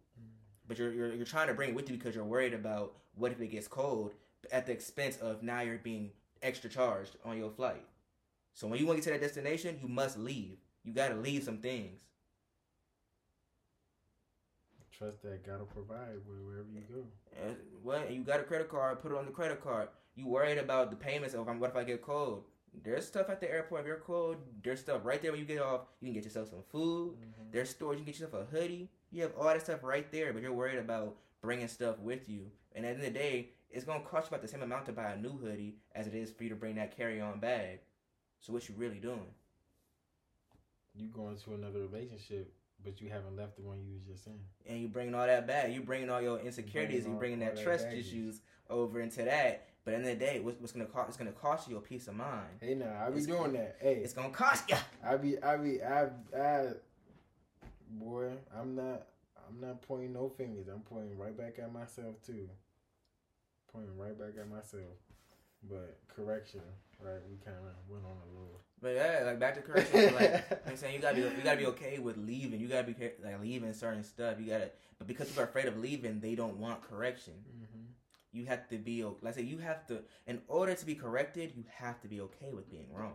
[0.67, 3.33] But you're, you're you're trying to bring it with you because you're worried about what
[3.33, 4.13] if it gets cold
[4.51, 6.11] at the expense of now you're being
[6.43, 7.85] extra charged on your flight.
[8.55, 10.59] So when you want to get to that destination, you must leave.
[10.85, 11.99] You got to leave some things.
[14.97, 17.05] Trust that God will provide wherever you go.
[17.45, 19.89] And what you got a credit card, put it on the credit card.
[20.15, 22.45] You worried about the payments of what if I get cold?
[22.83, 23.83] There's stuff at the airport.
[23.83, 25.83] If you're cold, there's stuff right there when you get off.
[26.01, 27.15] You can get yourself some food.
[27.15, 27.51] Mm-hmm.
[27.53, 28.89] There's stores you can get yourself a hoodie.
[29.15, 32.47] You have all that stuff right there, but you're worried about bringing stuff with you.
[32.75, 34.87] And at the end of the day, it's gonna cost you about the same amount
[34.87, 37.79] to buy a new hoodie as it is for you to bring that carry-on bag.
[38.41, 39.27] So what you really doing?
[40.97, 42.53] You go into another relationship,
[42.85, 44.39] but you haven't left the one you was just in.
[44.67, 45.71] And you bringing all that back.
[45.71, 47.03] You bringing all your insecurities.
[47.05, 48.07] Bringing You bringing all that that trust baggage.
[48.09, 49.69] issues over into that.
[49.85, 51.09] But at the end of the day, what's, what's gonna cost?
[51.11, 52.49] It's gonna cost you your peace of mind.
[52.61, 53.77] Hey, now I be It's- doing that.
[53.81, 54.77] Hey, It's gonna cost you.
[55.05, 56.67] I be, I be, I, I,
[57.91, 59.07] boy, I'm not,
[59.49, 60.69] I'm not pointing no fingers.
[60.73, 62.49] I'm pointing right back at myself too.
[63.73, 64.97] Pointing right back at myself.
[65.69, 66.61] But correction,
[67.01, 67.21] right?
[67.29, 68.61] We kind of went on a little.
[68.83, 70.15] But yeah, like back to correction.
[70.15, 72.61] like you I'm saying, you gotta be you gotta be okay with leaving.
[72.61, 72.95] You gotta be
[73.25, 74.37] like leaving certain stuff.
[74.39, 77.33] You gotta, but because people are afraid of leaving, they don't want correction.
[77.49, 77.85] Mm-hmm.
[78.33, 79.43] You have to be like I say.
[79.43, 82.89] You have to, in order to be corrected, you have to be okay with being
[82.93, 83.15] wrong.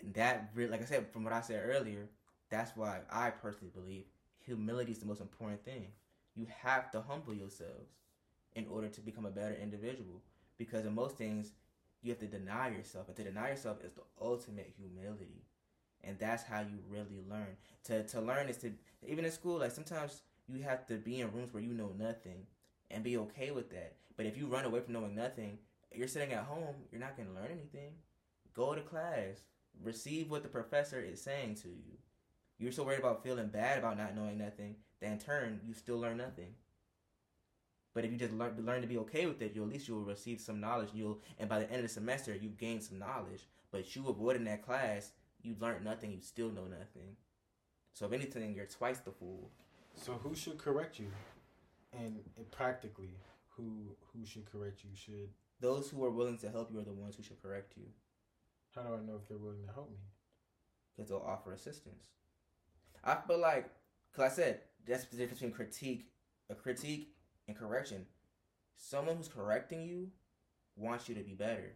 [0.00, 2.08] And that, like I said, from what I said earlier,
[2.52, 4.04] that's why I personally believe
[4.46, 5.88] humility is the most important thing.
[6.36, 7.90] You have to humble yourselves
[8.54, 10.22] in order to become a better individual.
[10.58, 11.52] Because in most things,
[12.02, 15.44] you have to deny yourself, and to deny yourself is the ultimate humility,
[16.04, 17.56] and that's how you really learn.
[17.84, 18.72] To to learn is to
[19.08, 22.46] even in school, like sometimes you have to be in rooms where you know nothing,
[22.90, 23.96] and be okay with that.
[24.16, 25.58] But if you run away from knowing nothing,
[25.94, 27.92] you're sitting at home, you're not going to learn anything.
[28.54, 29.42] Go to class,
[29.82, 31.98] receive what the professor is saying to you.
[32.62, 35.98] You're so worried about feeling bad about not knowing nothing that in turn you still
[35.98, 36.54] learn nothing.
[37.92, 40.04] But if you just learn learn to be okay with it, you at least you'll
[40.04, 40.90] receive some knowledge.
[40.94, 43.48] You'll and by the end of the semester you've gained some knowledge.
[43.72, 45.10] But you avoiding that class,
[45.42, 46.12] you've learned nothing.
[46.12, 47.16] You still know nothing.
[47.94, 49.50] So if anything, you're twice the fool.
[49.96, 51.08] So who should correct you?
[51.92, 53.16] And, and practically,
[53.56, 54.90] who who should correct you?
[54.94, 57.86] Should Those who are willing to help you are the ones who should correct you
[58.74, 59.98] how do I know if they're willing to help me?
[60.94, 62.04] because they'll offer assistance.
[63.04, 63.68] I feel like,
[64.14, 66.06] cause I said that's the difference between critique,
[66.50, 67.14] a critique,
[67.48, 68.06] and correction.
[68.76, 70.08] Someone who's correcting you
[70.76, 71.74] wants you to be better.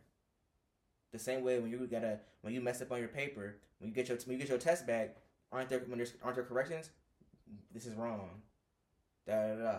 [1.12, 3.94] The same way when you gotta when you mess up on your paper, when you
[3.94, 5.16] get your when you get your test back,
[5.52, 6.90] aren't there when there's aren't there corrections?
[7.72, 8.42] This is wrong.
[9.26, 9.78] Da da da.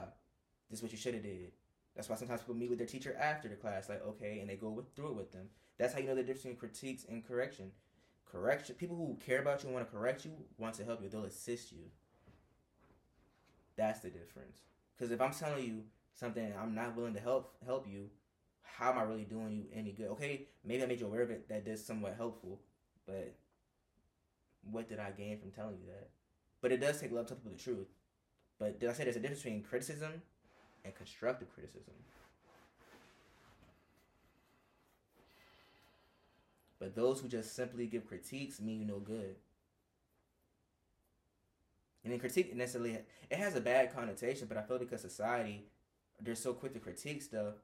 [0.70, 1.52] This is what you should have did.
[1.96, 4.56] That's why sometimes people meet with their teacher after the class, like okay, and they
[4.56, 5.50] go with, through it with them.
[5.78, 7.72] That's how you know the difference between critiques and correction.
[8.32, 8.76] Correction.
[8.76, 11.10] People who care about you want to correct you want to help you.
[11.10, 11.80] They'll assist you.
[13.78, 14.62] That's the difference.
[14.98, 18.10] Because if I'm telling you something I'm not willing to help help you,
[18.62, 20.08] how am I really doing you any good?
[20.10, 21.48] Okay, maybe I made you aware of it.
[21.50, 22.60] That is somewhat helpful,
[23.06, 23.34] but
[24.70, 26.10] what did I gain from telling you that?
[26.62, 27.88] But it does take love to tell people the truth.
[28.60, 30.22] But did I say there's a difference between criticism
[30.84, 31.94] and constructive criticism?
[36.80, 39.36] But those who just simply give critiques mean you no good.
[42.04, 42.94] And then critique necessarily
[43.30, 45.66] it has a bad connotation, but I feel because society
[46.20, 47.56] they're so quick to critique stuff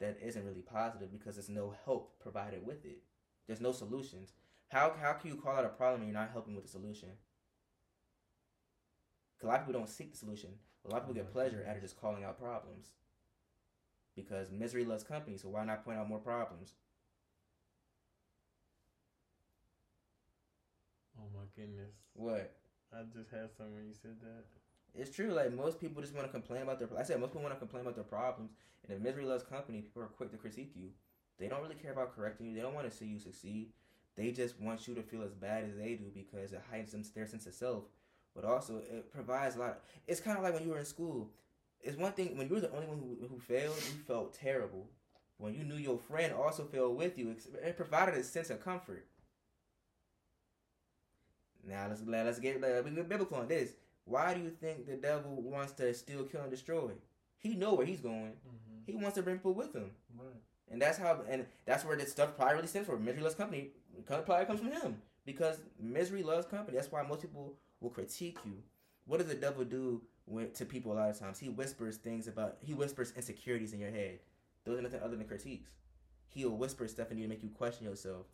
[0.00, 2.98] that isn't really positive because there's no help provided with it.
[3.46, 4.32] There's no solutions.
[4.68, 7.10] How how can you call out a problem and you're not helping with the solution?
[9.38, 10.58] 'Cause a lot of people don't seek the solution.
[10.84, 12.92] A lot of people get oh pleasure out of just calling out problems.
[14.14, 16.74] Because misery loves company, so why not point out more problems?
[21.18, 21.90] Oh my goodness!
[22.14, 22.54] What?
[22.92, 24.44] I just had some when you said that.
[24.94, 25.30] It's true.
[25.30, 26.88] Like most people just want to complain about their.
[26.96, 28.52] I said most people want to complain about their problems,
[28.86, 30.90] and if misery loves company, people are quick to critique you.
[31.38, 32.54] They don't really care about correcting you.
[32.54, 33.68] They don't want to see you succeed.
[34.16, 37.04] They just want you to feel as bad as they do because it heightens them,
[37.14, 37.84] their sense of self.
[38.34, 39.70] But also, it provides a lot.
[39.70, 41.30] Of, it's kind of like when you were in school.
[41.80, 44.88] It's one thing when you were the only one who, who failed, you felt terrible.
[45.36, 49.06] When you knew your friend also failed with you, it provided a sense of comfort.
[51.68, 53.72] Now let's let's get uh, we get biblical on this.
[54.04, 56.92] Why do you think the devil wants to steal, kill, and destroy?
[57.36, 58.32] He know where he's going.
[58.32, 58.78] Mm-hmm.
[58.86, 59.90] He wants to bring people with him.
[60.16, 60.34] Right.
[60.70, 63.04] And that's how, and that's where this stuff probably really stems from.
[63.04, 63.68] Misery loves company.
[64.06, 66.76] Probably comes from him because misery loves company.
[66.76, 68.62] That's why most people will critique you.
[69.06, 71.38] What does the devil do when, to people a lot of times?
[71.38, 72.56] He whispers things about.
[72.60, 74.20] He whispers insecurities in your head.
[74.64, 75.70] Those are nothing other than critiques.
[76.28, 78.26] He'll whisper stuff in you to make you question yourself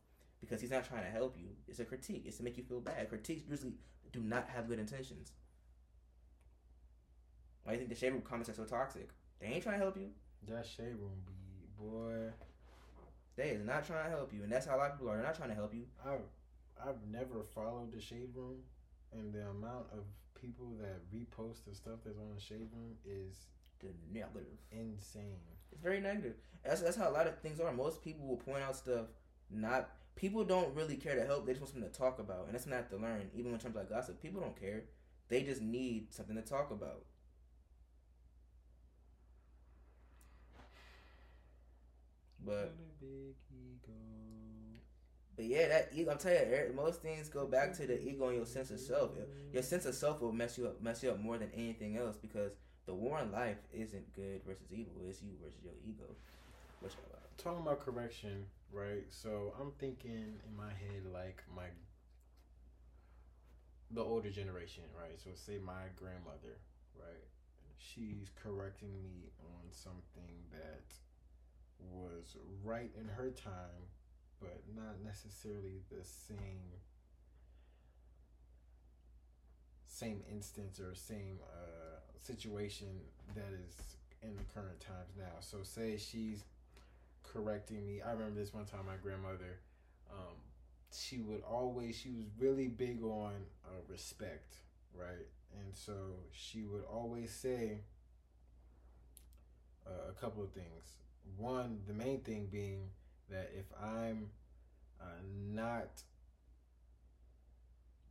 [0.45, 1.49] because he's not trying to help you.
[1.69, 2.25] It's a critique.
[2.27, 3.09] It's to make you feel bad.
[3.09, 3.73] Critiques usually
[4.13, 5.33] do not have good intentions.
[7.65, 9.09] Why do you think the shade room comments are so toxic?
[9.41, 10.09] They ain't trying to help you.
[10.49, 12.31] That shade room be boy.
[13.37, 15.17] They is not trying to help you, and that's how a lot of people are.
[15.17, 15.87] They're not trying to help you.
[16.07, 16.21] I've
[16.81, 18.59] I've never followed the shade room,
[19.13, 20.05] and the amount of
[20.41, 23.47] people that repost the stuff that's on the shade room is
[24.13, 25.41] negative, insane.
[25.73, 26.35] It's very negative.
[26.65, 27.73] That's that's how a lot of things are.
[27.73, 29.07] Most people will point out stuff.
[29.51, 31.47] Not people don't really care to help.
[31.47, 33.31] They just want something to talk about, and that's not to learn.
[33.35, 34.85] Even in terms of like gossip, people don't care.
[35.29, 37.05] They just need something to talk about.
[42.45, 42.75] But
[45.37, 46.13] but yeah, that ego.
[46.13, 49.11] I'm telling you, most things go back to the ego and your sense of self.
[49.53, 52.17] Your sense of self will mess you up, mess you up more than anything else
[52.17, 52.53] because
[52.87, 54.93] the war in life isn't good versus evil.
[55.09, 56.05] It's you versus your ego.
[56.81, 56.93] Which
[57.39, 59.05] talking about correction, right?
[59.09, 61.67] So I'm thinking in my head like my
[63.91, 65.19] the older generation, right?
[65.23, 66.59] So say my grandmother,
[66.99, 67.25] right?
[67.79, 70.85] She's correcting me on something that
[71.93, 73.87] was right in her time,
[74.41, 76.81] but not necessarily the same
[79.87, 82.89] same instance or same uh, situation
[83.35, 85.39] that is in the current times now.
[85.41, 86.43] So say she's
[87.35, 88.01] correcting me.
[88.01, 89.61] I remember this one time my grandmother,
[90.11, 90.37] um,
[90.93, 93.33] she would always she was really big on
[93.67, 94.57] uh, respect,
[94.95, 95.27] right?
[95.61, 95.95] And so
[96.33, 97.81] she would always say
[99.87, 100.97] uh, a couple of things
[101.37, 102.91] one, the main thing being
[103.31, 104.31] that if I'm
[105.01, 105.05] uh,
[105.53, 106.03] not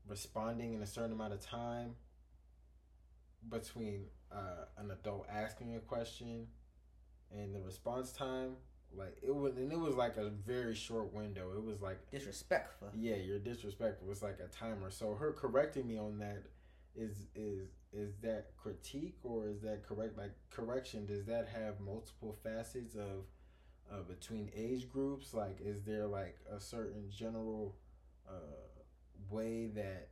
[0.07, 1.95] responding in a certain amount of time
[3.49, 6.47] between uh, an adult asking a question
[7.31, 8.55] and the response time,
[8.97, 11.51] like it was, and it was like a very short window.
[11.55, 12.89] It was like disrespectful.
[12.97, 14.11] Yeah, you're disrespectful.
[14.11, 14.91] It's like a timer.
[14.91, 16.43] So her correcting me on that
[16.95, 22.35] is is is that critique or is that correct like correction does that have multiple
[22.43, 23.25] facets of
[23.91, 27.75] uh, between age groups like is there like a certain general
[28.27, 28.31] uh,
[29.29, 30.09] way that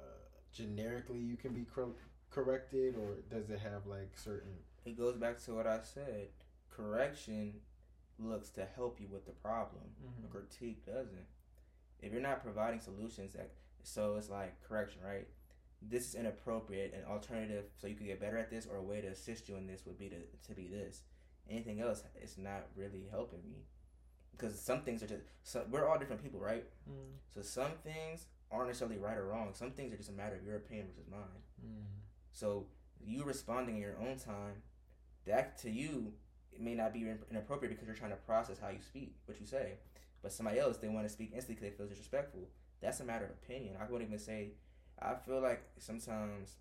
[0.00, 0.04] uh,
[0.52, 1.94] generically you can be cor-
[2.30, 6.28] corrected or does it have like certain it goes back to what i said
[6.70, 7.54] correction
[8.18, 10.30] looks to help you with the problem mm-hmm.
[10.30, 11.26] critique doesn't
[12.00, 13.50] if you're not providing solutions that
[13.82, 15.26] so it's like correction right
[15.90, 16.94] this is inappropriate.
[16.94, 19.56] An alternative so you could get better at this or a way to assist you
[19.56, 20.16] in this would be to,
[20.48, 21.02] to be this.
[21.50, 23.66] Anything else is not really helping me.
[24.32, 26.64] Because some things are just, so we're all different people, right?
[26.90, 27.18] Mm.
[27.32, 29.50] So some things aren't necessarily right or wrong.
[29.52, 31.20] Some things are just a matter of your opinion versus mine.
[31.64, 31.84] Mm.
[32.32, 32.66] So
[33.00, 34.62] you responding in your own time,
[35.26, 36.12] that to you,
[36.54, 39.46] it may not be inappropriate because you're trying to process how you speak, what you
[39.46, 39.74] say.
[40.22, 42.48] But somebody else, they want to speak instantly because they feel disrespectful.
[42.80, 43.76] That's a matter of opinion.
[43.80, 44.52] I wouldn't even say
[45.00, 46.56] I feel like sometimes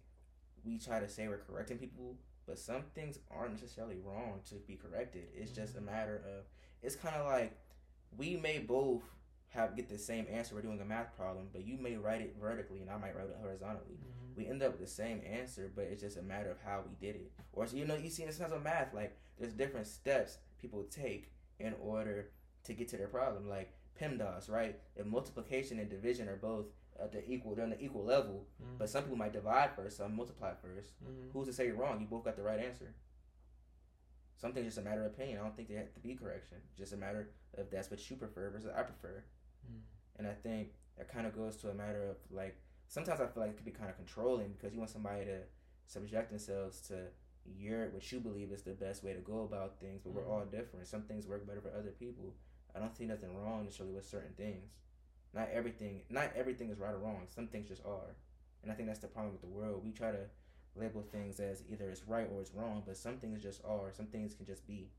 [0.66, 2.16] we try to say we're correcting people,
[2.48, 5.24] but some things aren't necessarily wrong to be corrected.
[5.36, 5.62] It's mm-hmm.
[5.62, 5.88] just a mm-hmm.
[5.88, 6.46] matter of
[6.82, 7.58] it's kind of like
[8.18, 9.04] we may both
[9.50, 10.56] have get the same answer.
[10.56, 13.28] We're doing a math problem, but you may write it vertically and I might write
[13.28, 13.98] it horizontally.
[13.98, 14.23] Mm-hmm.
[14.36, 16.96] We end up with the same answer, but it's just a matter of how we
[17.06, 17.32] did it.
[17.52, 20.84] Or so you know, you see in terms of math, like there's different steps people
[20.90, 22.30] take in order
[22.64, 23.50] to get to their problem.
[23.50, 24.80] Like PEMDAS, right?
[24.96, 26.66] If multiplication and division are both
[27.02, 28.46] at the equal they're on the equal level.
[28.62, 28.78] Mm-hmm.
[28.78, 31.30] But some people might divide first, some multiply 1st mm-hmm.
[31.34, 32.00] Who's to say you're wrong?
[32.00, 32.94] You both got the right answer.
[34.38, 35.40] Something's just a matter of opinion.
[35.40, 36.58] I don't think they have to be correction.
[36.78, 39.24] Just a matter of that's what you prefer versus I prefer.
[39.66, 39.80] Mm.
[40.18, 42.58] And I think that kind of goes to a matter of like
[42.94, 45.40] sometimes I feel like it could be kind of controlling because you want somebody to
[45.88, 47.08] subject themselves to
[47.58, 50.16] your what you believe is the best way to go about things, but mm.
[50.16, 50.86] we're all different.
[50.88, 52.36] Some things work better for other people.
[52.76, 54.70] I don't see nothing wrong necessarily with certain things.
[55.34, 57.24] Not everything, not everything is right or wrong.
[57.34, 58.16] Some things just are,
[58.62, 59.82] and I think that's the problem with the world.
[59.84, 60.26] We try to
[60.76, 63.92] label things as either it's right or it's wrong, but some things just are.
[63.92, 64.90] Some things can just be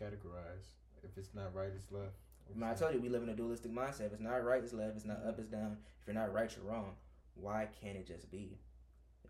[0.00, 0.80] categorized.
[1.02, 2.16] If it's not right, it's left.
[2.62, 4.06] I, told you we live in a dualistic mindset.
[4.06, 4.90] If it's not right, it's left.
[4.90, 5.78] If it's not up, it's down.
[6.00, 6.94] If you're not right, you're wrong.
[7.34, 8.58] Why can't it just be?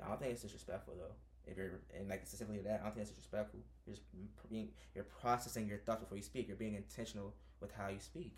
[0.04, 1.14] I don't think it's disrespectful though.
[1.50, 3.60] If you're and like specifically that, I don't think it's disrespectful.
[3.86, 4.06] You're just
[4.50, 6.48] being you're processing your thoughts before you speak.
[6.48, 8.36] You're being intentional with how you speak.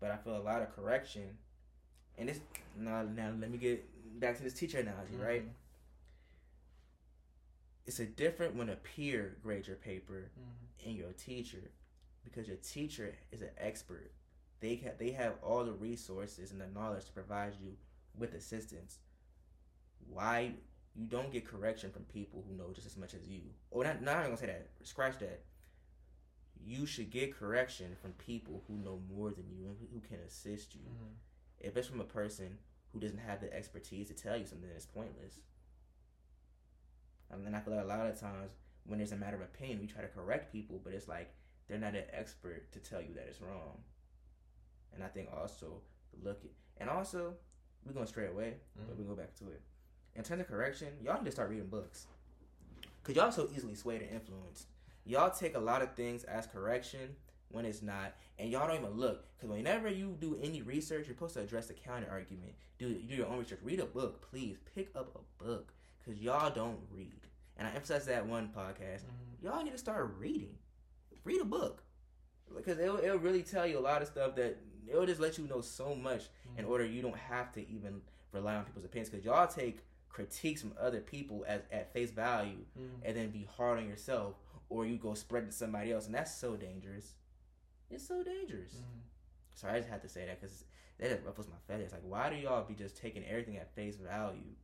[0.00, 1.38] But I feel a lot of correction,
[2.16, 2.40] and this
[2.76, 3.84] now now let me get
[4.20, 5.22] back to this teacher analogy, mm-hmm.
[5.22, 5.44] right?
[7.86, 10.88] It's a different when a peer grades your paper mm-hmm.
[10.88, 11.70] and your teacher,
[12.28, 14.12] because your teacher is an expert.
[14.60, 17.72] They have they have all the resources and the knowledge to provide you
[18.16, 18.98] with assistance.
[20.08, 20.52] Why
[20.94, 23.42] you don't get correction from people who know just as much as you?
[23.70, 24.68] Or not, not I'm gonna say that.
[24.82, 25.42] Scratch that.
[26.64, 30.74] You should get correction from people who know more than you and who can assist
[30.74, 30.82] you.
[30.82, 31.12] Mm-hmm.
[31.60, 32.58] If it's from a person
[32.92, 35.38] who doesn't have the expertise to tell you something that's pointless.
[37.30, 38.50] And then I feel like a lot of times
[38.84, 41.30] when there's a matter of opinion, we try to correct people, but it's like
[41.68, 43.78] they're not an expert to tell you that it's wrong.
[44.94, 45.82] And I think also
[46.22, 46.50] look at,
[46.80, 47.34] and also
[47.84, 48.88] we're going straight away, mm-hmm.
[48.88, 49.62] but we go back to it.
[50.14, 52.06] In terms of correction, y'all need to start reading books,
[53.04, 54.66] cause y'all so easily swayed and influenced.
[55.04, 57.14] Y'all take a lot of things as correction
[57.50, 59.24] when it's not, and y'all don't even look.
[59.36, 62.52] Because whenever you do any research, you're supposed to address the counter argument.
[62.78, 63.60] Do do your own research.
[63.62, 64.56] Read a book, please.
[64.74, 67.26] Pick up a book, because y'all don't read.
[67.56, 69.04] And I emphasize that one podcast.
[69.04, 69.46] Mm-hmm.
[69.46, 70.56] Y'all need to start reading.
[71.24, 71.82] Read a book,
[72.56, 75.46] because it'll, it'll really tell you a lot of stuff that it'll just let you
[75.46, 76.60] know so much mm-hmm.
[76.60, 78.00] in order you don't have to even
[78.32, 79.10] rely on people's opinions.
[79.10, 83.04] Because y'all take critiques from other people as at face value, mm-hmm.
[83.04, 84.36] and then be hard on yourself,
[84.68, 87.14] or you go spread to somebody else, and that's so dangerous.
[87.90, 88.72] It's so dangerous.
[88.72, 89.00] Mm-hmm.
[89.54, 90.64] So I just had to say that because
[90.98, 91.92] that just ruffles my feathers.
[91.92, 94.54] Like, why do y'all be just taking everything at face value?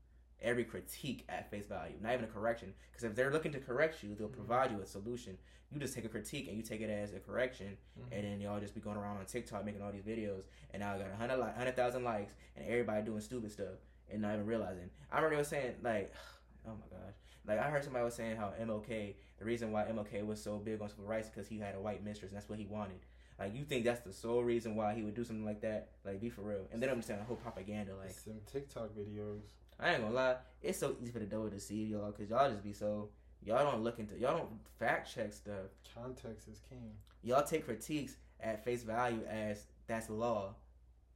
[0.45, 2.73] Every critique at face value, not even a correction.
[2.93, 4.37] Because if they're looking to correct you, they'll mm-hmm.
[4.37, 5.37] provide you a solution.
[5.73, 8.13] You just take a critique and you take it as a correction, mm-hmm.
[8.13, 10.43] and then y'all just be going around on TikTok making all these videos,
[10.73, 13.75] and now I got 100 100,000 likes, and everybody doing stupid stuff,
[14.13, 14.91] and not even realizing.
[15.11, 16.13] I remember they was saying like,
[16.69, 17.15] oh my gosh,
[17.47, 20.81] like I heard somebody was saying how MLK, the reason why MLK was so big
[20.81, 23.01] on civil rights because he had a white mistress, and that's what he wanted.
[23.39, 25.89] Like you think that's the sole reason why he would do something like that?
[26.05, 26.67] Like be for real.
[26.73, 27.93] And then I'm just saying the whole propaganda.
[27.97, 29.43] Like some TikTok videos.
[29.79, 32.51] I ain't gonna lie, it's so easy for the devil to see y'all because y'all
[32.51, 33.11] just be so
[33.45, 35.67] y'all don't look into y'all don't fact check stuff.
[35.95, 36.93] Context is king.
[37.23, 40.55] Y'all take critiques at face value as that's law,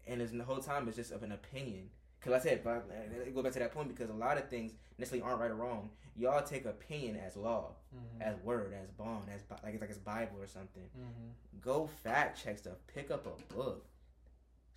[0.07, 1.89] and the whole time it's just of an opinion.
[2.21, 2.89] Cause I said, but
[3.33, 5.91] go back to that point because a lot of things necessarily aren't right or wrong.
[6.17, 8.23] Y'all take opinion as law, mm-hmm.
[8.23, 10.83] as word, as bond, as like it's like it's Bible or something.
[10.83, 11.61] Mm-hmm.
[11.61, 12.79] Go fact check stuff.
[12.93, 13.87] Pick up a book.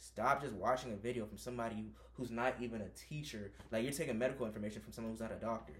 [0.01, 3.51] Stop just watching a video from somebody who's not even a teacher.
[3.71, 5.75] Like you're taking medical information from someone who's not a doctor.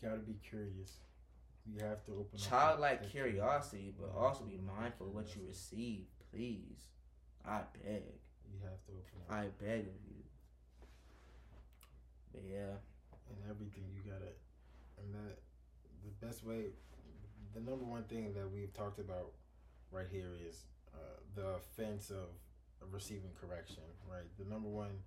[0.00, 0.96] You gotta be curious.
[1.66, 2.48] You have to open up.
[2.48, 6.06] childlike curiosity, but also be mindful of what you receive.
[6.32, 6.86] Please,
[7.46, 8.04] I beg.
[8.50, 9.36] You have to open up.
[9.36, 10.24] I beg of you.
[12.32, 12.80] But yeah.
[13.28, 14.32] And everything you gotta,
[14.98, 15.36] and that
[16.02, 16.70] the best way,
[17.52, 19.32] the number one thing that we've talked about
[19.92, 20.64] right here is
[20.94, 22.49] uh, the offense of, of
[22.90, 23.82] receiving correction.
[24.10, 25.02] Right, the number one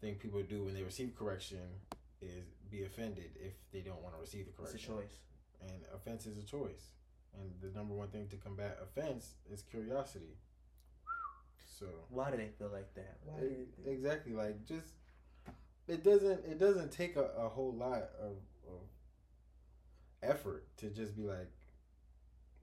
[0.00, 1.60] thing people do when they receive correction
[2.20, 4.76] is be offended if they don't want to receive the correction.
[4.76, 5.16] It's a choice.
[5.62, 6.92] And offense is a choice.
[7.38, 10.36] And the number one thing to combat offense is curiosity.
[11.78, 13.18] So why do they feel like that?
[13.24, 14.88] Why it, exactly like just
[15.88, 18.36] it doesn't it doesn't take a, a whole lot of,
[18.68, 18.82] of
[20.22, 21.50] effort to just be like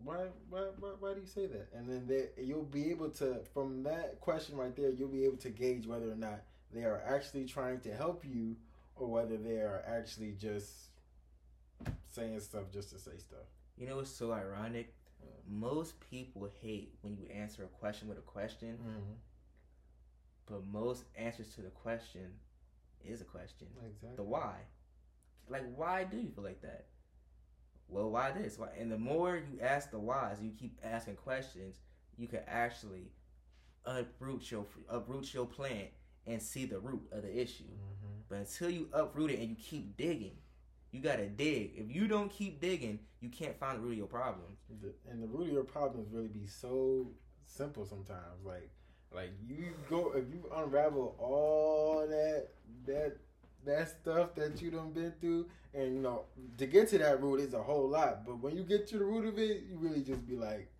[0.03, 3.39] why, why why why do you say that and then they, you'll be able to
[3.53, 6.41] from that question right there you'll be able to gauge whether or not
[6.73, 8.55] they are actually trying to help you
[8.95, 10.69] or whether they are actually just
[12.09, 13.45] saying stuff just to say stuff
[13.77, 14.93] you know what's so ironic
[15.47, 19.13] most people hate when you answer a question with a question mm-hmm.
[20.45, 22.31] but most answers to the question
[23.05, 23.67] is a question.
[23.85, 24.15] Exactly.
[24.15, 24.55] The why.
[25.49, 26.85] Like, why do you feel like that?
[27.89, 28.57] Well, why this?
[28.57, 28.69] Why?
[28.79, 31.77] And the more you ask the whys, you keep asking questions,
[32.17, 33.11] you can actually
[33.85, 35.89] uproot your uproot your plant
[36.27, 37.63] and see the root of the issue.
[37.63, 38.19] Mm-hmm.
[38.29, 40.37] But until you uproot it and you keep digging,
[40.91, 41.73] you gotta dig.
[41.75, 44.57] If you don't keep digging, you can't find the root of your problem.
[45.09, 47.07] and the root of your problems really be so
[47.45, 48.43] simple sometimes.
[48.45, 48.69] Like
[49.13, 52.49] like you go if you unravel all that
[52.85, 53.17] that
[53.65, 56.23] that stuff that you done been through, and you know
[56.57, 58.25] to get to that root is a whole lot.
[58.25, 60.71] But when you get to the root of it, you really just be like,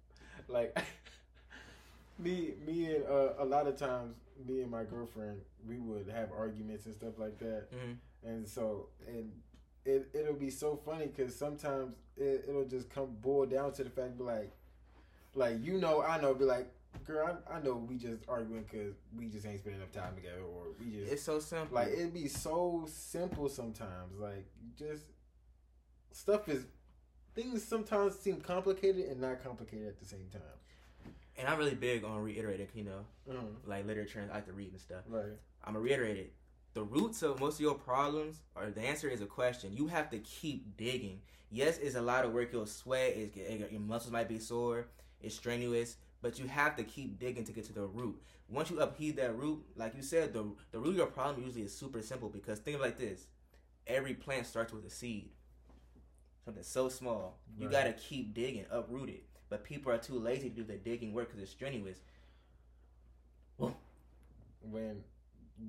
[0.48, 0.78] like
[2.20, 4.16] me me and uh, a lot of times
[4.48, 8.30] me and my girlfriend we would have arguments and stuff like that, mm-hmm.
[8.30, 9.32] and so and
[9.86, 13.90] it it'll be so funny because sometimes it, it'll just come boil down to the
[13.90, 14.52] fact like
[15.36, 16.72] like you know, I know, be like,
[17.06, 20.42] girl, I, I know we just arguing because we just ain't spending enough time together,
[20.42, 21.76] or we just It's so simple.
[21.76, 24.18] like it'd be so simple sometimes.
[24.20, 24.46] Like
[24.78, 25.04] just
[26.12, 26.66] stuff is
[27.36, 30.42] things sometimes seem complicated and not complicated at the same time.
[31.38, 33.56] and I'm really big on reiterating, you know, Mhm.
[33.66, 35.06] like literature and I like to read and stuff.
[35.08, 35.24] Right.
[35.64, 36.34] I'm gonna reiterate it.
[36.74, 39.72] The roots of most of your problems, or the answer is a question.
[39.72, 41.22] You have to keep digging.
[41.50, 42.52] Yes, it's a lot of work.
[42.52, 43.16] You'll sweat.
[43.16, 43.38] It's,
[43.72, 44.88] your muscles might be sore.
[45.22, 48.22] It's strenuous, but you have to keep digging to get to the root.
[48.50, 51.64] Once you upheave that root, like you said, the the root of your problem usually
[51.66, 53.28] is super simple because think of like this:
[53.88, 55.30] every plant starts with a seed,
[56.46, 57.40] something so small.
[57.58, 57.72] You Right.
[57.72, 59.24] gotta keep digging, uproot it.
[59.50, 62.00] But people are too lazy to do the digging work because it's strenuous.
[64.62, 65.04] when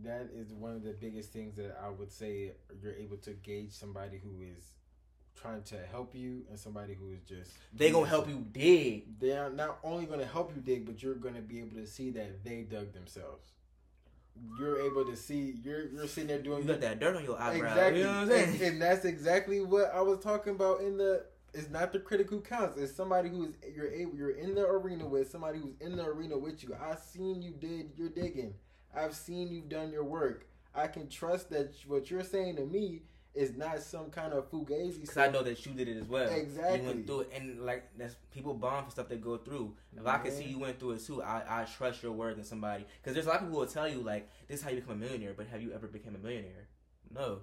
[0.03, 3.72] that is one of the biggest things that I would say you're able to gauge
[3.72, 4.72] somebody who is
[5.34, 9.18] trying to help you and somebody who is just They gonna help you dig.
[9.20, 12.10] They are not only to help you dig, but you're to be able to see
[12.10, 13.52] that they dug themselves.
[14.58, 17.38] You're able to see you're you're sitting there doing You got that dirt on your
[17.40, 17.70] eyebrow.
[17.70, 18.48] exactly, You know what I'm saying?
[18.54, 21.24] and, and that's exactly what I was talking about in the.
[21.52, 22.78] It's not the critic who counts.
[22.78, 24.14] It's somebody who's you're able.
[24.16, 26.76] You're in the arena with somebody who's in the arena with you.
[26.80, 28.54] I've seen you did your digging.
[28.96, 30.46] I've seen you've done your work.
[30.74, 33.02] I can trust that what you're saying to me
[33.34, 35.00] is not some kind of fugazi.
[35.00, 36.28] Because I know that you did it as well.
[36.28, 36.80] Exactly.
[36.80, 39.74] You went through it, and like that's people bond for stuff they go through.
[39.96, 42.44] If I can see you went through it too, I, I trust your word than
[42.44, 42.86] somebody.
[43.00, 44.76] Because there's a lot of people who will tell you like this is how you
[44.76, 46.68] become a millionaire, but have you ever become a millionaire?
[47.14, 47.40] No.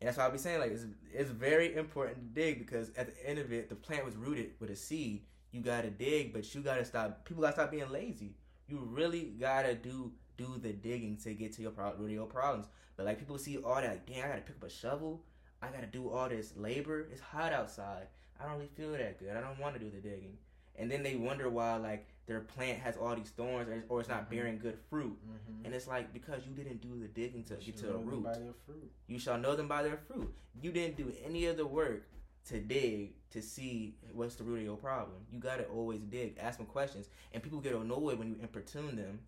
[0.00, 3.14] And that's why I'll be saying like it's it's very important to dig because at
[3.14, 5.22] the end of it, the plant was rooted with a seed.
[5.52, 7.24] You gotta dig, but you gotta stop.
[7.24, 8.34] People gotta stop being lazy.
[8.68, 12.26] You really gotta do do the digging to get to your pro- root of your
[12.26, 12.66] problems.
[12.96, 15.20] But like people see all that, like, damn, I gotta pick up a shovel.
[15.60, 17.06] I gotta do all this labor.
[17.12, 18.06] It's hot outside.
[18.40, 19.36] I don't really feel that good.
[19.36, 20.38] I don't want to do the digging.
[20.76, 24.08] And then they wonder why like their plant has all these thorns or, or it's
[24.08, 24.30] not Mhm.
[24.30, 25.18] bearing good fruit.
[25.26, 25.64] Mhm.
[25.64, 28.22] And it's like because you didn't do the digging to You get to the root.
[28.22, 28.90] by their fruit.
[29.08, 30.32] You shall know them by their fruit.
[30.62, 32.04] You didn't do any of the work
[32.46, 35.16] to dig to see what's the root of your problem.
[35.32, 39.18] You gotta always dig, ask them questions, and people get annoyed when you importune them.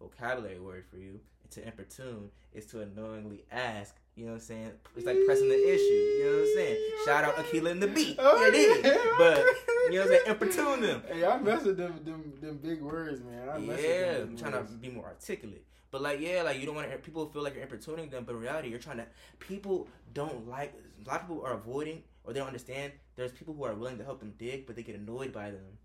[0.00, 1.20] Vocabulary word for you.
[1.52, 3.94] To importune is to annoyingly ask.
[4.16, 4.72] You know what I'm saying?
[4.96, 5.82] It's like pressing the issue.
[5.82, 6.76] You know what I'm saying?
[7.04, 8.16] Shout out Aquila and the beat.
[8.18, 8.84] Oh, it is.
[8.84, 8.96] yeah.
[9.16, 10.20] But you know what I'm saying?
[10.26, 11.02] Importune them.
[11.06, 13.48] Hey, I mess with them, them, them big words, man.
[13.48, 15.64] I mess with Yeah, them I'm trying to be more articulate.
[15.92, 16.98] But like, yeah, like you don't want to.
[16.98, 19.06] People feel like you're importuning them, but in reality, you're trying to.
[19.38, 20.74] People don't like.
[21.04, 22.92] A lot of people are avoiding or they don't understand.
[23.14, 25.78] There's people who are willing to help them dig, but they get annoyed by them.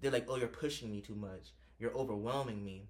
[0.00, 1.52] They're like, "Oh, you're pushing me too much.
[1.78, 2.88] You're overwhelming me."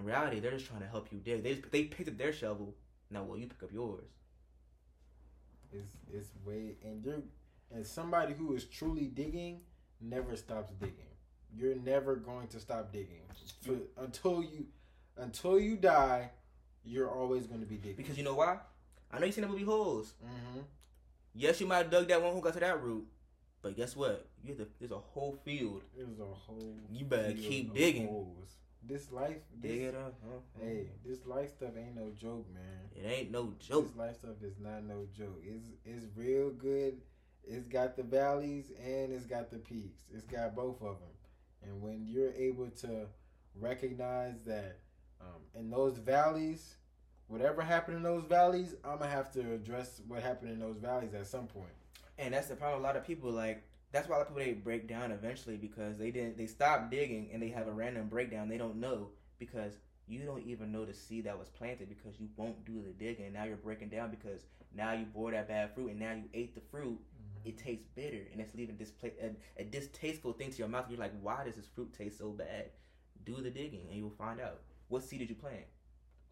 [0.00, 1.42] In reality, they're just trying to help you dig.
[1.42, 2.74] They just, they picked up their shovel.
[3.10, 4.08] Now, will you pick up yours?
[5.72, 7.22] It's it's way and you're
[7.72, 9.60] and somebody who is truly digging
[10.00, 10.94] never stops digging.
[11.56, 13.22] You're never going to stop digging
[13.62, 14.66] For, until you
[15.16, 16.30] until you die.
[16.82, 17.96] You're always going to be digging.
[17.96, 18.58] Because you know why?
[19.12, 20.14] I know you seen the movie Holes.
[20.22, 20.60] hmm
[21.34, 23.06] Yes, you might have dug that one who got to that root,
[23.62, 24.26] but guess what?
[24.42, 25.82] You have to, there's a whole field.
[25.96, 26.74] There's a whole.
[26.90, 28.08] You better keep digging.
[28.08, 28.56] holes.
[28.82, 30.14] This life, this, Dig it up.
[30.24, 30.38] huh?
[30.60, 32.64] hey, this life stuff ain't no joke, man.
[32.96, 33.88] It ain't no joke.
[33.88, 35.42] This life stuff is not no joke.
[35.44, 36.98] It's it's real good.
[37.44, 40.02] It's got the valleys and it's got the peaks.
[40.12, 41.08] It's got both of them.
[41.62, 43.06] And when you're able to
[43.54, 44.78] recognize that
[45.20, 46.76] um, in those valleys,
[47.26, 51.14] whatever happened in those valleys, I'm gonna have to address what happened in those valleys
[51.14, 51.72] at some point.
[52.18, 52.80] And that's the problem.
[52.82, 53.62] A lot of people like
[53.92, 56.90] that's why a lot of people they break down eventually because they didn't they stop
[56.90, 58.48] digging and they have a random breakdown.
[58.48, 59.74] They don't know because
[60.06, 63.26] you don't even know the seed that was planted because you won't do the digging.
[63.26, 64.42] And now you're breaking down because
[64.74, 66.98] now you bore that bad fruit and now you ate the fruit.
[66.98, 67.48] Mm-hmm.
[67.48, 69.30] It tastes bitter and it's leaving this pla- a,
[69.60, 70.86] a distasteful thing to your mouth.
[70.88, 72.70] You're like, why does this fruit taste so bad?
[73.24, 74.60] Do the digging and you will find out.
[74.88, 75.66] What seed did you plant?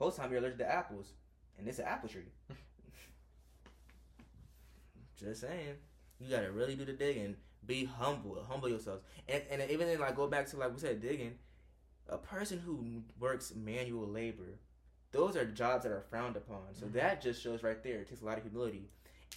[0.01, 1.13] Most time you're allergic to apples,
[1.59, 2.31] and it's an apple tree.
[5.19, 5.75] Just saying,
[6.21, 7.37] you gotta really do the digging.
[7.67, 11.01] Be humble, humble yourselves, and and even then, like go back to like we said,
[11.03, 11.35] digging.
[12.09, 14.59] A person who works manual labor,
[15.13, 16.75] those are jobs that are frowned upon.
[16.75, 16.93] So Mhm.
[16.93, 18.01] that just shows right there.
[18.01, 18.89] It takes a lot of humility,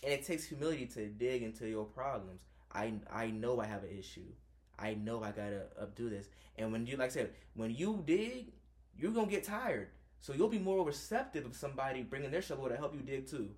[0.03, 2.41] and it takes humility to dig into your problems.
[2.71, 4.31] I I know I have an issue.
[4.79, 6.29] I know I gotta updo this.
[6.57, 8.53] And when you like I said, when you dig,
[8.97, 9.89] you're gonna get tired.
[10.21, 13.49] So you'll be more receptive of somebody bringing their shovel to help you dig too.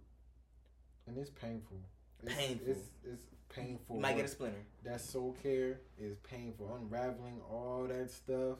[1.05, 1.77] And it's painful.
[2.23, 2.67] It's, Painful.
[2.71, 3.23] It's, it's
[3.55, 3.95] painful.
[3.95, 4.63] You might get a splinter.
[4.83, 6.77] that soul care is painful.
[6.81, 8.57] Unraveling all that stuff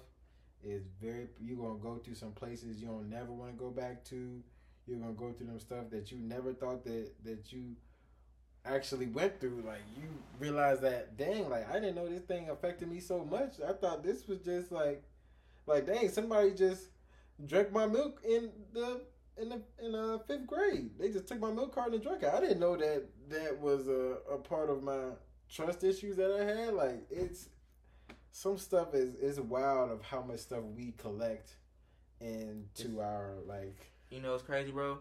[0.64, 1.28] is very.
[1.39, 4.41] You're gonna go to some places you don't never want to go back to.
[4.88, 7.76] You're gonna go through them stuff that you never thought that that you
[8.66, 10.08] actually went through, like you
[10.39, 13.56] realize that dang, like I didn't know this thing affected me so much.
[13.68, 15.04] I thought this was just like,
[15.66, 16.88] like dang, somebody just
[17.46, 19.02] drank my milk in the
[19.38, 20.92] in the in uh fifth grade.
[21.00, 22.32] They just took my milk carton and drank it.
[22.34, 25.12] I didn't know that that was a, a part of my
[25.50, 26.74] trust issues that I had.
[26.74, 27.50] Like it's
[28.32, 31.56] some stuff is is wild of how much stuff we collect
[32.20, 33.92] into our like.
[34.10, 35.00] You know, it's crazy, bro.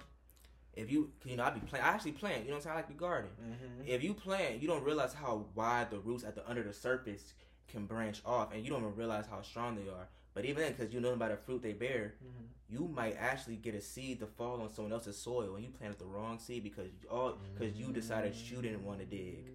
[0.74, 1.85] If you, you know, I be playing.
[1.85, 2.45] I actually plant.
[2.45, 2.72] You know what I'm saying?
[2.72, 3.30] I like the garden.
[3.43, 3.89] Mm-hmm.
[3.89, 7.35] If you plant, you don't realize how wide the roots at the under the surface
[7.68, 10.09] can branch off, and you don't even realize how strong they are.
[10.35, 12.74] But even then, because you know about the fruit they bear, Mm-hmm.
[12.74, 15.99] you might actually get a seed to fall on someone else's soil, and you planted
[15.99, 19.51] the wrong seed because you all because you decided you didn't want to dig,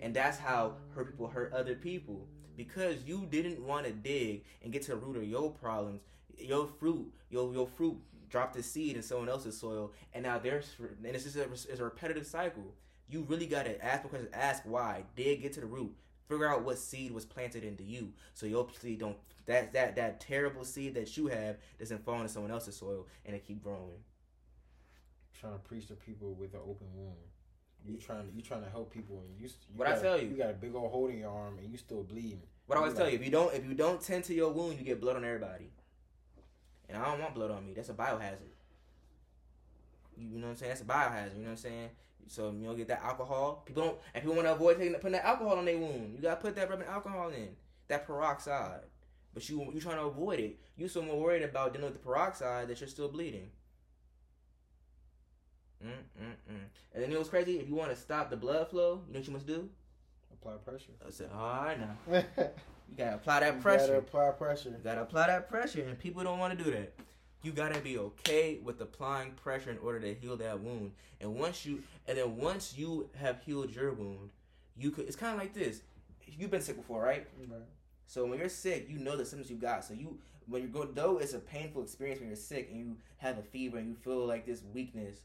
[0.00, 4.72] and that's how hurt people hurt other people because you didn't want to dig and
[4.72, 6.00] get to the root of your problems.
[6.38, 7.98] Your fruit, your your fruit
[8.30, 11.80] dropped the seed in someone else's soil, and now there's and it's just a, it's
[11.80, 12.74] a repetitive cycle.
[13.08, 15.94] You really got to ask question, ask why, dig, get to the root,
[16.28, 19.16] figure out what seed was planted into you, so your seed don't
[19.46, 23.34] that that that terrible seed that you have doesn't fall into someone else's soil and
[23.36, 24.02] it keep growing.
[25.38, 27.16] Trying to preach to people with an open wound.
[27.86, 29.46] You trying to you trying to help people and you.
[29.46, 30.28] you What I got a- tell you.
[30.28, 32.42] you got a big old hole in your arm and you still bleeding.
[32.66, 34.34] But I always You tell like- you, if you don't if you don't tend to
[34.34, 35.70] your wound, you get blood on everybody.
[36.88, 37.74] And I don't want blood on me.
[37.74, 38.52] That's a biohazard.
[40.16, 40.70] You know what I'm saying?
[40.70, 41.34] That's a biohazard.
[41.36, 41.90] You know what I'm saying?
[42.28, 43.62] So you don't get that alcohol.
[43.66, 46.14] People don't and people want to avoid taking putting that alcohol on their wound.
[46.14, 47.48] You gotta put that rubbing alcohol in
[47.88, 48.80] that peroxide.
[49.32, 50.58] But you you trying to avoid it.
[50.76, 53.50] You so more worried about dealing with the peroxide that you're still bleeding.
[55.84, 56.60] Mm mm mm.
[56.94, 57.58] And then it was crazy.
[57.58, 59.68] If you want to stop the blood flow, you know what you must do?
[60.32, 60.92] Apply pressure.
[61.06, 61.96] I said, all right now.
[62.38, 63.96] you gotta apply that gotta pressure.
[63.96, 64.70] apply pressure.
[64.70, 66.94] You gotta apply that pressure, and people don't want to do that.
[67.44, 70.92] You gotta be okay with applying pressure in order to heal that wound.
[71.20, 74.30] And once you, and then once you have healed your wound,
[74.78, 75.06] you could.
[75.06, 75.82] It's kind of like this.
[76.26, 77.26] You've been sick before, right?
[77.38, 77.60] Right.
[78.06, 79.84] So when you're sick, you know the symptoms you got.
[79.84, 80.16] So you,
[80.46, 83.42] when you go, though it's a painful experience when you're sick and you have a
[83.42, 85.18] fever and you feel like this weakness.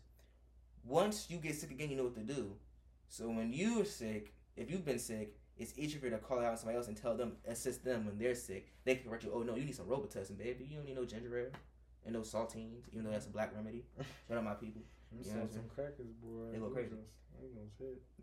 [0.83, 2.51] Once you get sick again, you know what to do.
[3.07, 6.59] So when you're sick, if you've been sick, it's easier for you to call out
[6.59, 8.67] somebody else and tell them, assist them when they're sick.
[8.83, 9.31] They can correct you.
[9.33, 10.67] Oh no, you need some Robitussin, baby.
[10.69, 11.51] You don't need no ginger ale
[12.09, 13.83] and no saltines, even though that's a black remedy.
[14.27, 14.81] Shout out my people.
[15.11, 16.51] I'm Yeah, selling I'm some crackers, boy.
[16.51, 16.95] They go crazy.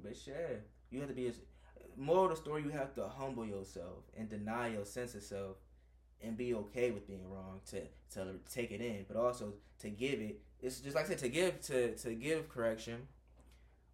[0.03, 1.41] But shit, you have to be as
[1.97, 2.62] more of the story.
[2.62, 5.57] You have to humble yourself and deny your sense of self,
[6.22, 7.61] and be okay with being wrong.
[7.70, 7.80] To
[8.14, 10.41] to take it in, but also to give it.
[10.61, 13.09] It's just like I said to give to to give correction.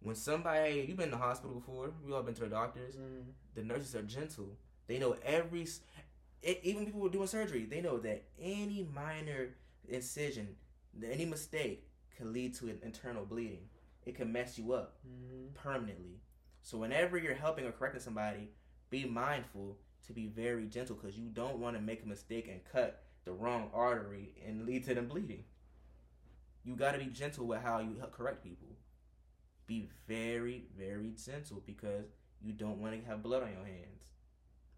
[0.01, 2.95] When somebody you've been in the hospital before, we all been to the doctors.
[2.95, 3.23] Mm.
[3.55, 4.49] The nurses are gentle.
[4.87, 5.65] They know every.
[6.43, 9.55] e- Even people who are doing surgery, they know that any minor
[9.87, 10.55] incision,
[11.05, 13.67] any mistake, can lead to an internal bleeding.
[14.05, 15.53] It can mess you up Mm-hmm.
[15.55, 16.19] permanently.
[16.61, 18.49] So whenever you're helping or correcting somebody,
[18.89, 19.77] be mindful
[20.07, 23.31] to be very gentle because you don't want to make a mistake and cut the
[23.31, 25.43] wrong artery and lead to them bleeding.
[26.63, 28.67] You got to be gentle with how you help correct people.
[29.67, 32.05] Be very, very gentle because
[32.41, 34.03] you don't want to have blood on your hands.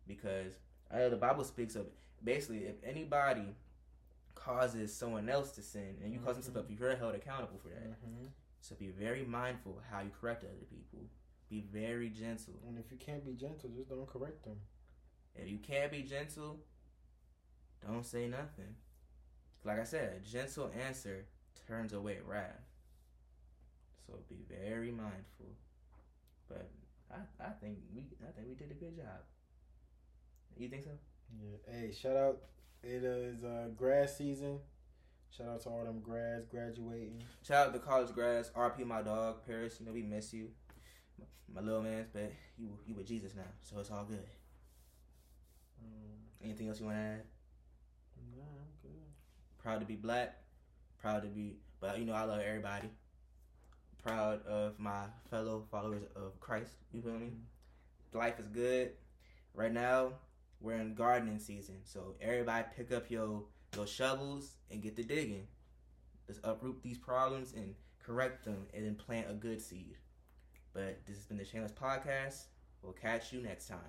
[0.08, 0.53] Because
[0.91, 1.88] I know the Bible speaks of
[2.24, 3.56] basically if anybody
[4.36, 6.51] causes someone else to sin and you cause them Mhm.
[6.51, 8.01] stuff, you're held accountable for that.
[8.05, 8.27] Mm-hmm.
[8.61, 11.09] So be very mindful how you correct other people.
[11.49, 12.55] Be very gentle.
[12.67, 14.59] And if you can't be gentle, just don't correct them.
[15.36, 16.59] If you can't be gentle,
[17.86, 18.75] don't say nothing.
[19.63, 21.25] Like I said, a gentle answer
[21.67, 22.67] turns away wrath.
[24.05, 25.55] So be very mindful.
[26.47, 26.69] But
[27.11, 29.23] I, I think we I think we did a good job.
[30.57, 30.91] You think so?
[31.41, 31.57] Yeah.
[31.73, 32.41] Hey, shout out.
[32.88, 34.59] It is uh, grad season.
[35.36, 37.23] Shout out to all them grads graduating.
[37.41, 40.49] Shout out to college grads, RP my dog, Paris, you know we miss you.
[41.51, 44.23] My, little man's but you you with Jesus now, so it's all good.
[45.83, 46.11] Um,
[46.43, 47.23] Anything else you wanna add?
[48.38, 48.91] nah, I'm good.
[49.57, 50.38] proud to be black,
[50.99, 52.89] proud to be, but you know, I love everybody.
[54.03, 56.73] Proud of my fellow followers of Christ.
[56.93, 57.31] You feel me?
[58.13, 58.91] Life is good.
[59.55, 60.13] Right now,
[60.60, 63.43] we're in gardening season, so everybody pick up your
[63.76, 65.47] your shovels and get to digging.
[66.28, 69.97] Let's uproot these problems and correct them, and then plant a good seed.
[70.74, 72.45] But this has been the Shameless Podcast.
[72.82, 73.80] We'll catch you next time.